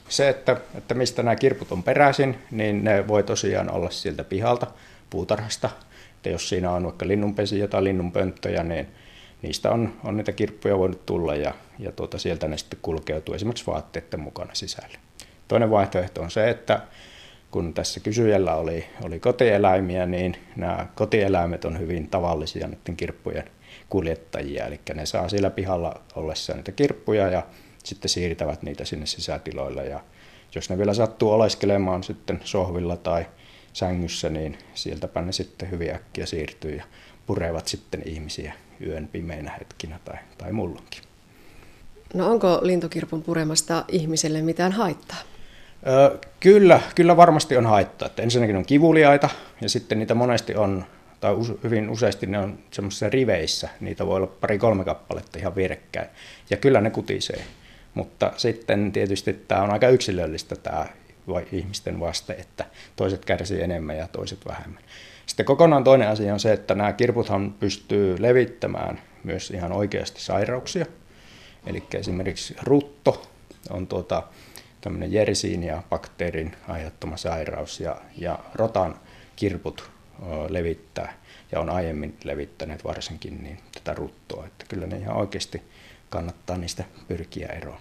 [0.10, 4.68] Se, että, että mistä nämä kirput on peräisin, niin ne voi tosiaan olla sieltä pihalta,
[5.10, 5.70] puutarhasta.
[6.16, 8.88] Että jos siinä on vaikka linnunpesiä tai linnunpönttöjä, niin
[9.42, 13.68] niistä on, on niitä kirppuja voinut tulla ja, ja tuota, sieltä ne sitten kulkeutuu esimerkiksi
[13.68, 14.98] vaatteiden mukana sisälle.
[15.48, 16.82] Toinen vaihtoehto on se, että
[17.52, 23.50] kun tässä kysyjällä oli, oli kotieläimiä, niin nämä kotieläimet on hyvin tavallisia näiden kirppujen
[23.94, 24.66] kuljettajia.
[24.66, 27.44] Eli ne saa siellä pihalla ollessa niitä kirppuja ja
[27.84, 29.86] sitten siirtävät niitä sinne sisätiloille.
[29.86, 30.00] Ja
[30.56, 33.26] jos ne vielä sattuu oleskelemaan sitten sohvilla tai
[33.74, 36.84] sängyssä, niin sieltäpä ne sitten hyvin äkkiä siirtyy ja
[37.26, 38.54] purevat sitten ihmisiä
[38.86, 41.02] yön pimeinä hetkinä tai, tai mullonkin.
[42.14, 45.18] No onko lintukirpun puremasta ihmiselle mitään haittaa?
[45.88, 48.06] Öö, kyllä, kyllä varmasti on haittaa.
[48.06, 49.30] Että ensinnäkin on kivuliaita
[49.62, 50.86] ja sitten niitä monesti on,
[51.24, 53.70] tai hyvin useasti ne on semmoisissa riveissä.
[53.80, 56.10] Niitä voi olla pari-kolme kappaletta ihan vierekkäin.
[56.50, 57.44] Ja kyllä ne kutisee.
[57.94, 60.86] Mutta sitten tietysti tämä on aika yksilöllistä tämä
[61.52, 62.66] ihmisten vaste, että
[62.96, 64.84] toiset kärsii enemmän ja toiset vähemmän.
[65.26, 70.86] Sitten kokonaan toinen asia on se, että nämä kirputhan pystyy levittämään myös ihan oikeasti sairauksia.
[71.68, 73.32] Eli esimerkiksi rutto
[73.70, 74.24] on tuota,
[74.82, 78.96] tämmöinen jersiinia bakteerin aiheuttama sairaus ja, ja rotan
[79.36, 79.93] kirput
[80.50, 81.14] levittää
[81.52, 85.62] ja on aiemmin levittäneet varsinkin niin tätä ruttoa, että kyllä ne ihan oikeasti
[86.10, 87.80] kannattaa niistä pyrkiä eroon.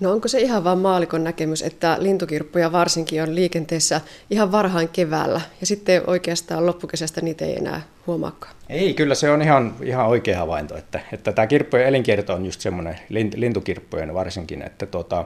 [0.00, 4.00] No onko se ihan vain maalikon näkemys, että lintukirppuja varsinkin on liikenteessä
[4.30, 8.54] ihan varhain keväällä ja sitten oikeastaan loppukesästä niitä ei enää huomaakaan?
[8.68, 12.60] Ei, kyllä se on ihan, ihan oikea havainto, että, että tämä kirppujen elinkierto on just
[12.60, 12.98] semmoinen,
[13.34, 15.24] lintukirppujen varsinkin, että tota,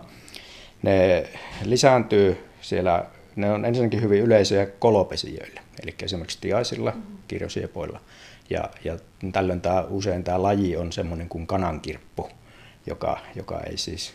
[0.82, 1.26] ne
[1.64, 3.05] lisääntyy siellä,
[3.37, 6.93] ne on ensinnäkin hyvin yleisiä kolopesijöillä, eli esimerkiksi tiaisilla,
[7.28, 8.01] kirjosiepoilla.
[8.51, 8.99] Ja, ja
[9.32, 12.28] tällöin tämä, usein tämä laji on semmoinen kuin kanankirppu,
[12.87, 14.14] joka, joka ei siis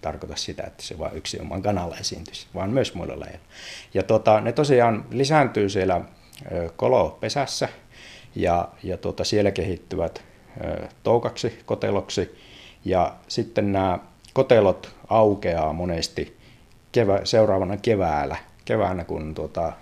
[0.00, 3.44] tarkoita sitä, että se vain yksi oman kanalla esiintyisi, vaan myös muilla lajeilla.
[3.94, 6.00] Ja tota, ne tosiaan lisääntyy siellä
[6.76, 7.68] kolopesässä
[8.34, 10.24] ja, ja tota, siellä kehittyvät
[11.02, 12.38] toukaksi, koteloksi
[12.84, 13.98] ja sitten nämä
[14.32, 16.41] kotelot aukeaa monesti
[16.92, 19.72] kevä, seuraavana keväällä, keväänä kun tuota,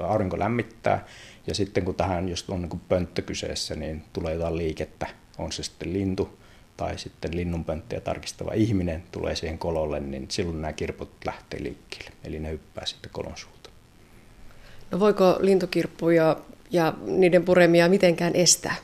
[0.00, 1.04] aurinko lämmittää
[1.46, 5.06] ja sitten kun tähän jos on niin pönttö kyseessä, niin tulee jotain liikettä,
[5.38, 6.38] on se sitten lintu
[6.76, 12.38] tai sitten linnunpönttiä tarkistava ihminen tulee siihen kololle, niin silloin nämä kirput lähtee liikkeelle, eli
[12.38, 13.70] ne hyppää sitten kolon suuta.
[14.90, 16.36] No voiko lintukirppuja
[16.70, 18.74] ja niiden puremia mitenkään estää?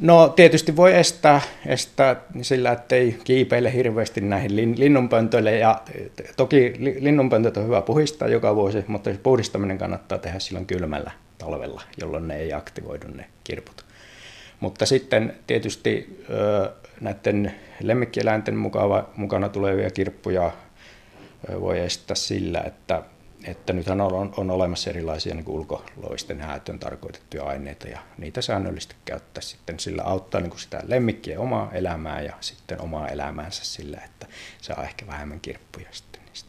[0.00, 5.58] No tietysti voi estää, estää sillä, ettei kiipeile hirveästi näihin linnunpöntöille.
[5.58, 5.82] Ja
[6.36, 12.28] toki linnunpöntöt on hyvä puhistaa joka vuosi, mutta puhdistaminen kannattaa tehdä silloin kylmällä talvella, jolloin
[12.28, 13.84] ne ei aktivoidu ne kirput.
[14.60, 16.24] Mutta sitten tietysti
[17.00, 18.56] näiden lemmikkieläinten
[19.16, 20.50] mukana tulevia kirppuja
[21.60, 23.02] voi estää sillä, että,
[23.46, 29.42] että nythän on, on olemassa erilaisia niin ulkoloisten häätön tarkoitettuja aineita ja niitä säännöllisesti käyttää
[29.42, 34.26] sitten sillä auttaa niin sitä lemmikkiä omaa elämää ja sitten omaa elämäänsä sillä, että
[34.62, 36.48] saa ehkä vähemmän kirppuja sitten niistä.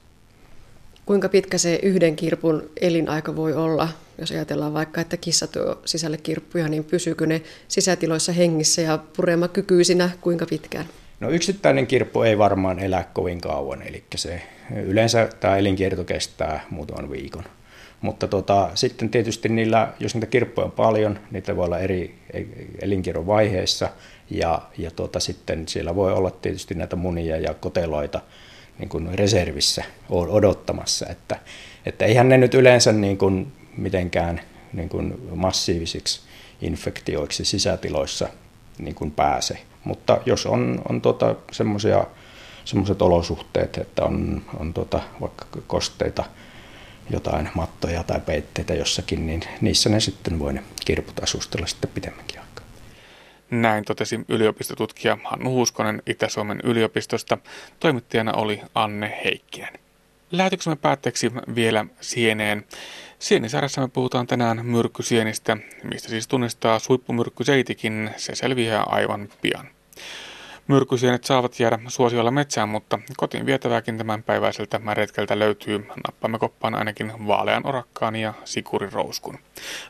[1.06, 3.90] Kuinka pitkä se yhden kirpun elinaika voi olla?
[4.18, 10.10] Jos ajatellaan vaikka, että kissa tuo sisälle kirppuja, niin pysyykö ne sisätiloissa hengissä ja puremakykyisinä
[10.22, 10.86] kuinka pitkään?
[11.20, 14.42] No yksittäinen kirppu ei varmaan elä kovin kauan, eli se,
[14.76, 17.44] yleensä tämä elinkierto kestää muutaman viikon.
[18.02, 22.16] Mutta tota, sitten tietysti niillä, jos niitä kirppuja on paljon, niitä voi olla eri
[22.82, 23.90] elinkierron vaiheissa
[24.30, 28.22] ja, ja tota, sitten siellä voi olla tietysti näitä munia ja koteloita
[28.80, 31.40] niin kuin reservissä odottamassa, että,
[31.86, 34.42] että eihän ne nyt yleensä niin kuin mitenkään
[34.74, 36.22] niin kuin massiivisiksi
[36.62, 38.30] infektioiksi sisätiloissa
[38.80, 39.58] niin kuin pääse.
[39.86, 41.36] Mutta jos on, on tuota,
[42.66, 46.24] semmoiset olosuhteet, että on, on tuota, vaikka kosteita,
[47.10, 52.40] jotain mattoja tai peitteitä jossakin, niin niissä ne sitten voi ne kirput asustella sitten pidemmänkin
[52.40, 52.66] aikaa.
[53.52, 57.38] Näin totesi yliopistotutkija Hannu Huuskonen Itä-Suomen yliopistosta.
[57.80, 59.74] Toimittajana oli Anne Heikkinen.
[60.32, 62.66] Lähetyksemme päätteeksi vielä sieneen.
[63.20, 69.75] Sienisarjassa me puhutaan tänään myrkkysienistä, mistä siis tunnistaa suippumyrkkyseitikin, se selviää aivan pian.
[70.68, 75.88] Myrkkysienet saavat jäädä suosiolla metsään, mutta kotiin vietävääkin tämän päiväiseltä retkeltä löytyy.
[76.08, 79.38] Nappamme koppaan ainakin vaalean orakkaan ja sikurirouskun.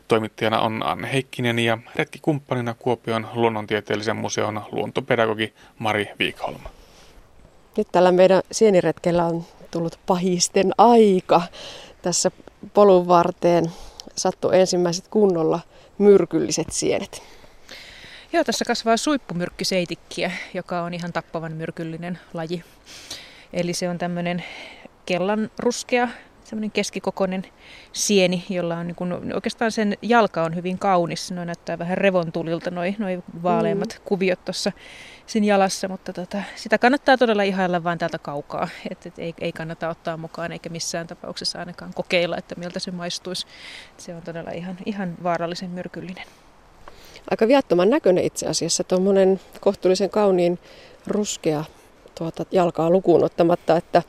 [0.08, 6.60] Toimittajana on Anne Heikkinen ja retkikumppanina Kuopion luonnontieteellisen museon luontopedagogi Mari Viikholm.
[7.76, 11.42] Nyt tällä meidän sieniretkellä on tullut pahisten aika.
[12.02, 12.30] Tässä
[12.74, 13.72] polun varteen
[14.16, 15.60] sattui ensimmäiset kunnolla
[15.98, 17.22] myrkylliset sienet.
[18.32, 22.64] Joo, tässä kasvaa suippumyrkkyseitikkiä, joka on ihan tappavan myrkyllinen laji.
[23.52, 24.44] Eli se on tämmöinen
[25.06, 26.08] kellan ruskea,
[26.44, 27.42] semmoinen keskikokoinen
[27.92, 31.32] sieni, jolla on niin kun, oikeastaan sen jalka on hyvin kaunis.
[31.32, 34.04] Noin näyttää vähän revontulilta noin noi vaaleimmat mm.
[34.04, 34.72] kuviot tuossa
[35.26, 38.68] siinä jalassa, mutta tota, sitä kannattaa todella ihailla vain täältä kaukaa.
[38.90, 42.90] Et, et ei, ei kannata ottaa mukaan eikä missään tapauksessa ainakaan kokeilla, että miltä se
[42.90, 43.46] maistuisi.
[43.96, 46.24] Se on todella ihan, ihan vaarallisen myrkyllinen.
[47.30, 50.58] Aika viattoman näköinen itse asiassa, tuommoinen kohtuullisen kauniin
[51.06, 51.64] ruskea
[52.18, 54.02] tuota, jalkaa lukuun ottamatta, että,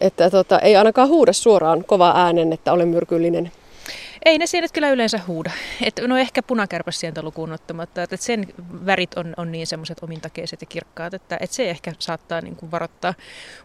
[0.00, 3.52] että tota, ei ainakaan huuda suoraan kova äänen, että olen myrkyllinen.
[4.24, 5.50] Ei ne sienet kyllä yleensä huuda.
[5.82, 8.46] Et, no ehkä punakärpäsientä lukuun ottamatta, että et sen
[8.86, 12.70] värit on, on niin semmoiset omintakeiset ja kirkkaat, että et se ehkä saattaa niin kuin
[12.70, 13.14] varoittaa.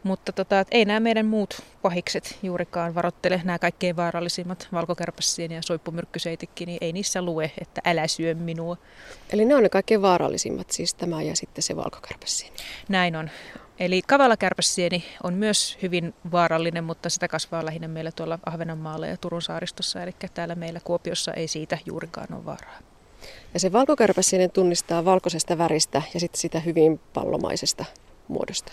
[0.04, 6.66] Mutta tota, ei nämä meidän muut pahikset juurikaan varoittele, nämä kaikkein vaarallisimmat, valkokärpäsieni ja soippumyrkkyseitikki,
[6.66, 8.78] niin ei niissä lue, että älä syö minua.
[9.34, 12.56] Eli ne on ne kaikkein vaarallisimmat, siis tämä ja sitten se valkokärpäsieni.
[12.90, 13.30] Näin on.
[13.80, 19.42] Eli kavalakärpäsieni on myös hyvin vaarallinen, mutta sitä kasvaa lähinnä meillä tuolla Ahvenanmaalla ja Turun
[19.42, 22.80] saaristossa, eli täällä meillä Kuopiossa ei siitä juurikaan ole vaaraa.
[23.54, 27.86] Ja se valkokärpäsieni tunnistaa valkoisesta väristä ja sitten sitä hyvin pallomaisesta
[28.28, 28.72] muodosta?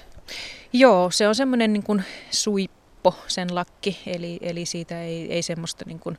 [0.73, 5.85] Joo, se on semmoinen niin kuin suippo, sen lakki, eli, eli siitä ei, ei semmoista
[5.87, 6.19] niin kuin,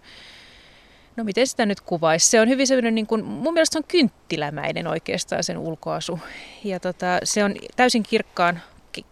[1.15, 2.29] no miten sitä nyt kuvaisi?
[2.29, 6.19] Se on hyvin semmoinen, niin kuin, mun mielestä se on kynttilämäinen oikeastaan sen ulkoasu.
[6.63, 8.61] Ja tota, se on täysin kirkkaan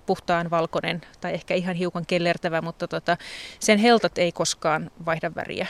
[0.05, 3.17] puhtaan valkoinen tai ehkä ihan hiukan kellertävä, mutta tota,
[3.59, 5.67] sen heltat ei koskaan vaihda väriä.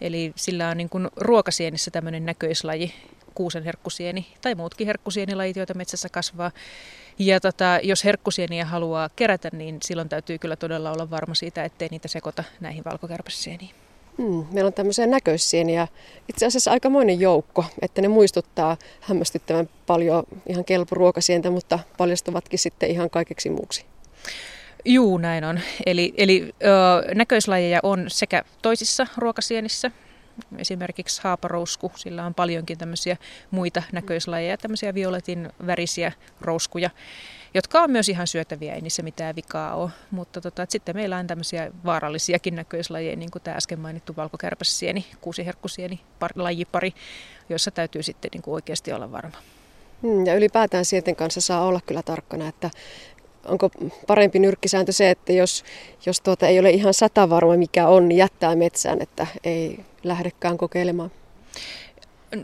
[0.00, 2.94] Eli sillä on niin kuin ruokasienissä tämmöinen näköislaji,
[3.34, 6.50] kuusen herkkusieni tai muutkin herkkusienilajit, joita metsässä kasvaa.
[7.18, 11.88] Ja tota, jos herkkusieniä haluaa kerätä, niin silloin täytyy kyllä todella olla varma siitä, ettei
[11.90, 13.87] niitä sekoita näihin valkokärpäsieniin.
[14.18, 15.88] Hmm, meillä on tämmöisiä näköissieniä,
[16.28, 23.10] itse asiassa aikamoinen joukko, että ne muistuttaa hämmästyttävän paljon ihan kelporuokasientä, mutta paljastuvatkin sitten ihan
[23.10, 23.84] kaikeksi muuksi.
[24.84, 25.60] Juu, näin on.
[25.86, 29.90] Eli, eli ö, näköislajeja on sekä toisissa ruokasienissä,
[30.58, 33.16] esimerkiksi haaparousku, sillä on paljonkin tämmöisiä
[33.50, 36.90] muita näköislajeja, tämmöisiä violetin värisiä rouskuja,
[37.54, 39.90] jotka on myös ihan syötäviä, ei niissä mitään vikaa ole.
[40.10, 46.00] Mutta tota, sitten meillä on tämmöisiä vaarallisiakin näköislajeja, niin kuin tämä äsken mainittu valkokärpäsieni, kuusiherkkusieni,
[46.18, 46.94] par, lajipari,
[47.48, 49.36] jossa täytyy sitten niin kuin oikeasti olla varma.
[50.02, 52.70] Hmm, ja ylipäätään sienten kanssa saa olla kyllä tarkkana, että
[53.44, 53.70] onko
[54.06, 55.64] parempi nyrkkisääntö se, että jos,
[56.06, 61.10] jos tuota ei ole ihan satavarma mikä on, niin jättää metsään, että ei lähdekään kokeilemaan?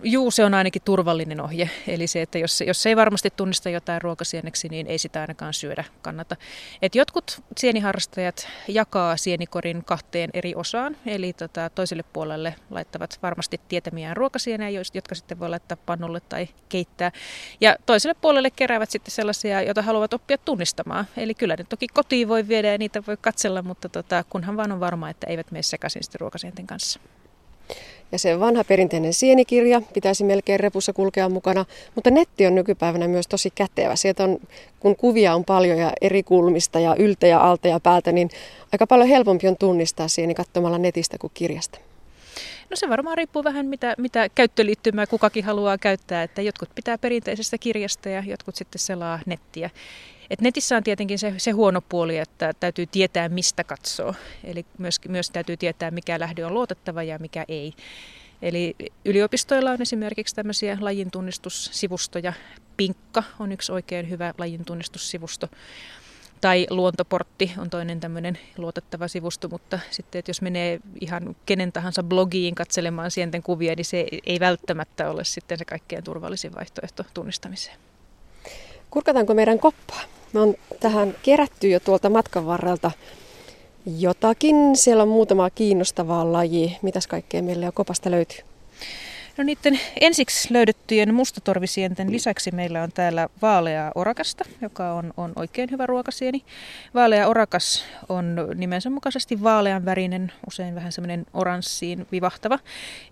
[0.03, 1.71] Juu, se on ainakin turvallinen ohje.
[1.87, 5.85] Eli se, että jos, jos ei varmasti tunnista jotain ruokasieneksi, niin ei sitä ainakaan syödä
[6.03, 6.37] kannata.
[6.83, 10.97] Et jotkut sieniharrastajat jakaa sienikorin kahteen eri osaan.
[11.07, 17.13] Eli tota, toiselle puolelle laittavat varmasti tietämiään ruokasienejä, jotka sitten voi laittaa pannulle tai keittää.
[17.61, 21.07] Ja toiselle puolelle keräävät sitten sellaisia, joita haluavat oppia tunnistamaan.
[21.17, 24.73] Eli kyllä ne toki kotiin voi viedä ja niitä voi katsella, mutta tota, kunhan vaan
[24.73, 27.01] on varma, että eivät mene sekaisin sitten ruokasienten kanssa.
[28.15, 33.29] Ja se vanha perinteinen sienikirja pitäisi melkein repussa kulkea mukana, mutta netti on nykypäivänä myös
[33.29, 33.97] tosi kätevä.
[33.97, 34.39] Sieltä on,
[34.81, 38.31] kun kuvia on paljon ja eri kulmista ja yltä ja alta ja päältä, niin
[38.73, 41.79] aika paljon helpompi on tunnistaa sieni katsomalla netistä kuin kirjasta.
[42.71, 46.23] No se varmaan riippuu vähän, mitä, mitä käyttöliittymää kukakin haluaa käyttää.
[46.23, 49.71] Että jotkut pitää perinteisestä kirjasta ja jotkut sitten selaa nettiä.
[50.31, 54.15] Et netissä on tietenkin se, se huono puoli, että täytyy tietää, mistä katsoo.
[54.45, 57.73] Eli myös, myös täytyy tietää, mikä lähde on luotettava ja mikä ei.
[58.43, 62.33] Eli yliopistoilla on esimerkiksi tämmöisiä lajintunnistussivustoja.
[62.77, 65.49] Pinkka on yksi oikein hyvä lajintunnistussivusto.
[66.41, 72.03] Tai Luontoportti on toinen tämmöinen luotettava sivusto, mutta sitten että jos menee ihan kenen tahansa
[72.03, 77.77] blogiin katselemaan sienten kuvia, niin se ei välttämättä ole sitten se kaikkein turvallisin vaihtoehto tunnistamiseen.
[78.91, 80.14] Kurkataanko meidän koppaa?
[80.35, 82.91] Me on tähän kerätty jo tuolta matkan varrelta
[83.99, 84.77] jotakin.
[84.77, 86.77] Siellä on muutama kiinnostavaa laji.
[86.83, 88.39] Mitäs kaikkea meillä jo kopasta löytyy?
[89.37, 95.71] No niiden ensiksi löydettyjen mustatorvisienten lisäksi meillä on täällä vaaleaa orakasta, joka on, on oikein
[95.71, 96.45] hyvä ruokasieni.
[96.95, 102.59] Vaalea orakas on nimensä mukaisesti vaalean värinen, usein vähän semmoinen oranssiin vivahtava.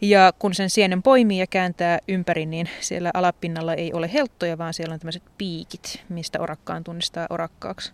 [0.01, 4.75] Ja kun sen sienen poimii ja kääntää ympäri, niin siellä alapinnalla ei ole helttoja, vaan
[4.75, 7.93] siellä on tämmöiset piikit, mistä orakkaan tunnistaa orakkaaksi.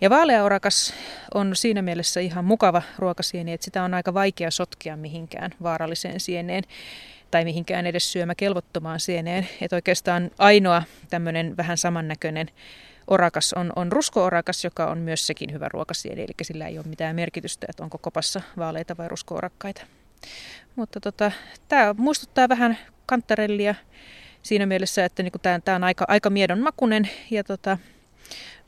[0.00, 0.94] Ja vaalea orakas
[1.34, 6.64] on siinä mielessä ihan mukava ruokasieni, että sitä on aika vaikea sotkea mihinkään vaaralliseen sieneen
[7.32, 9.48] tai mihinkään edes syömäkelvottomaan sieneen.
[9.60, 12.46] Että oikeastaan ainoa tämmöinen vähän samannäköinen
[13.06, 17.16] orakas on, on rusko-orakas, joka on myös sekin hyvä ruokasieni, eli sillä ei ole mitään
[17.16, 19.82] merkitystä, että onko kopassa vaaleita vai rusko-orakkaita.
[20.76, 21.32] Mutta tota,
[21.68, 23.74] tämä muistuttaa vähän kantarellia
[24.42, 27.78] siinä mielessä, että niinku tämä on aika, aika miedon makunen ja tota,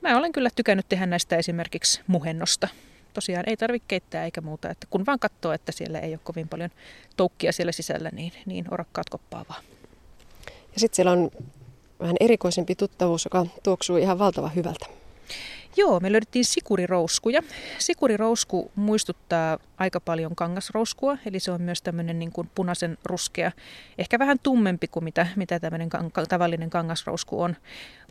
[0.00, 2.68] mä olen kyllä tykännyt tehdä näistä esimerkiksi muhennosta
[3.14, 6.48] tosiaan ei tarvitse keittää eikä muuta, että kun vaan katsoo, että siellä ei ole kovin
[6.48, 6.70] paljon
[7.16, 9.64] toukkia siellä sisällä, niin, niin orakkaat koppaa vaan.
[10.46, 11.30] Ja sitten siellä on
[12.00, 14.86] vähän erikoisempi tuttavuus, joka tuoksuu ihan valtavan hyvältä.
[15.76, 17.42] Joo, me löydettiin sikurirouskuja.
[17.78, 23.52] Sikurirousku muistuttaa aika paljon kangasrouskua, eli se on myös tämmöinen niin kuin punaisen ruskea,
[23.98, 25.88] ehkä vähän tummempi kuin mitä, mitä tämmöinen
[26.28, 27.56] tavallinen kangasrousku on.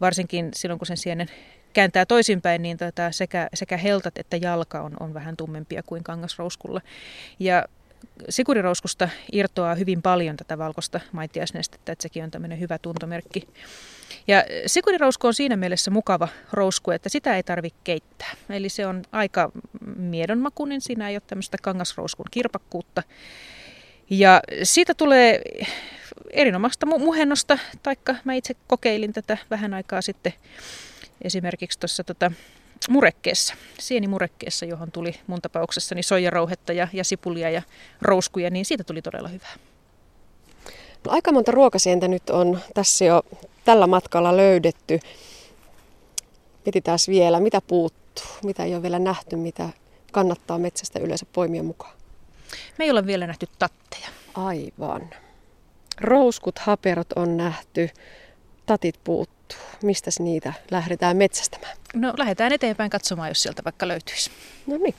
[0.01, 1.28] Varsinkin silloin, kun sen sienen
[1.74, 6.82] kääntää toisinpäin, niin tota sekä, sekä heltat että jalka on, on vähän tummempia kuin kangasrouskulla.
[7.39, 7.65] Ja
[8.30, 13.47] sikurirouskusta irtoaa hyvin paljon tätä valkoista maitiaisnestettä, että sekin on tämmöinen hyvä tuntomerkki.
[14.28, 18.32] Ja sikurirousku on siinä mielessä mukava rousku, että sitä ei tarvitse keittää.
[18.49, 19.51] Eli se on aika
[19.95, 23.03] miedonmakuinen, siinä ei ole tämmöistä kangasrouskun kirpakkuutta.
[24.09, 25.41] Ja siitä tulee
[26.30, 30.34] erinomaista muhennosta, taikka mä itse kokeilin tätä vähän aikaa sitten
[31.24, 32.32] esimerkiksi tuossa tota,
[32.89, 37.61] murekkeessa, sienimurekkeessa, johon tuli mun tapauksessani soijarauhetta ja, ja sipulia ja
[38.01, 39.55] rouskuja, niin siitä tuli todella hyvää.
[41.05, 43.24] No, aika monta ruokasientä nyt on tässä jo
[43.65, 44.99] tällä matkalla löydetty.
[46.65, 49.69] Mietitään vielä, mitä puuttuu, mitä ei ole vielä nähty, mitä
[50.11, 51.93] kannattaa metsästä yleensä poimia mukaan.
[52.78, 54.07] Me ei ole vielä nähty tatteja.
[54.34, 55.09] Aivan.
[56.01, 57.89] Rouskut, haperot on nähty,
[58.65, 59.42] tatit puuttuu.
[59.84, 61.78] Mistä niitä lähdetään metsästämään?
[61.93, 64.32] No lähdetään eteenpäin katsomaan, jos sieltä vaikka löytyisi.
[64.68, 64.95] No niin.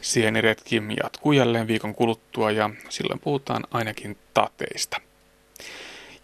[0.00, 5.00] Sieniretki jatkuu jälleen viikon kuluttua ja silloin puhutaan ainakin tateista.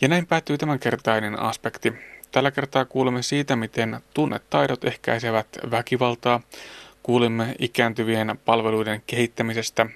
[0.01, 1.93] Ja näin päättyy tämänkertainen aspekti.
[2.33, 6.41] Tällä kertaa kuulemme siitä, miten tunnetaidot ehkäisevät väkivaltaa.
[7.03, 9.87] Kuulimme ikääntyvien palveluiden kehittämisestä,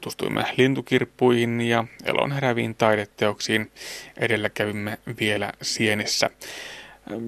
[0.00, 3.72] tutustuimme lintukirppuihin ja elon heräviin taideteoksiin.
[4.16, 6.30] Edellä kävimme vielä Sienissä.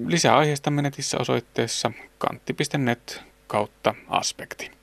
[0.07, 4.80] Lisää aiheesta netissä osoitteessa kantti.net kautta aspekti.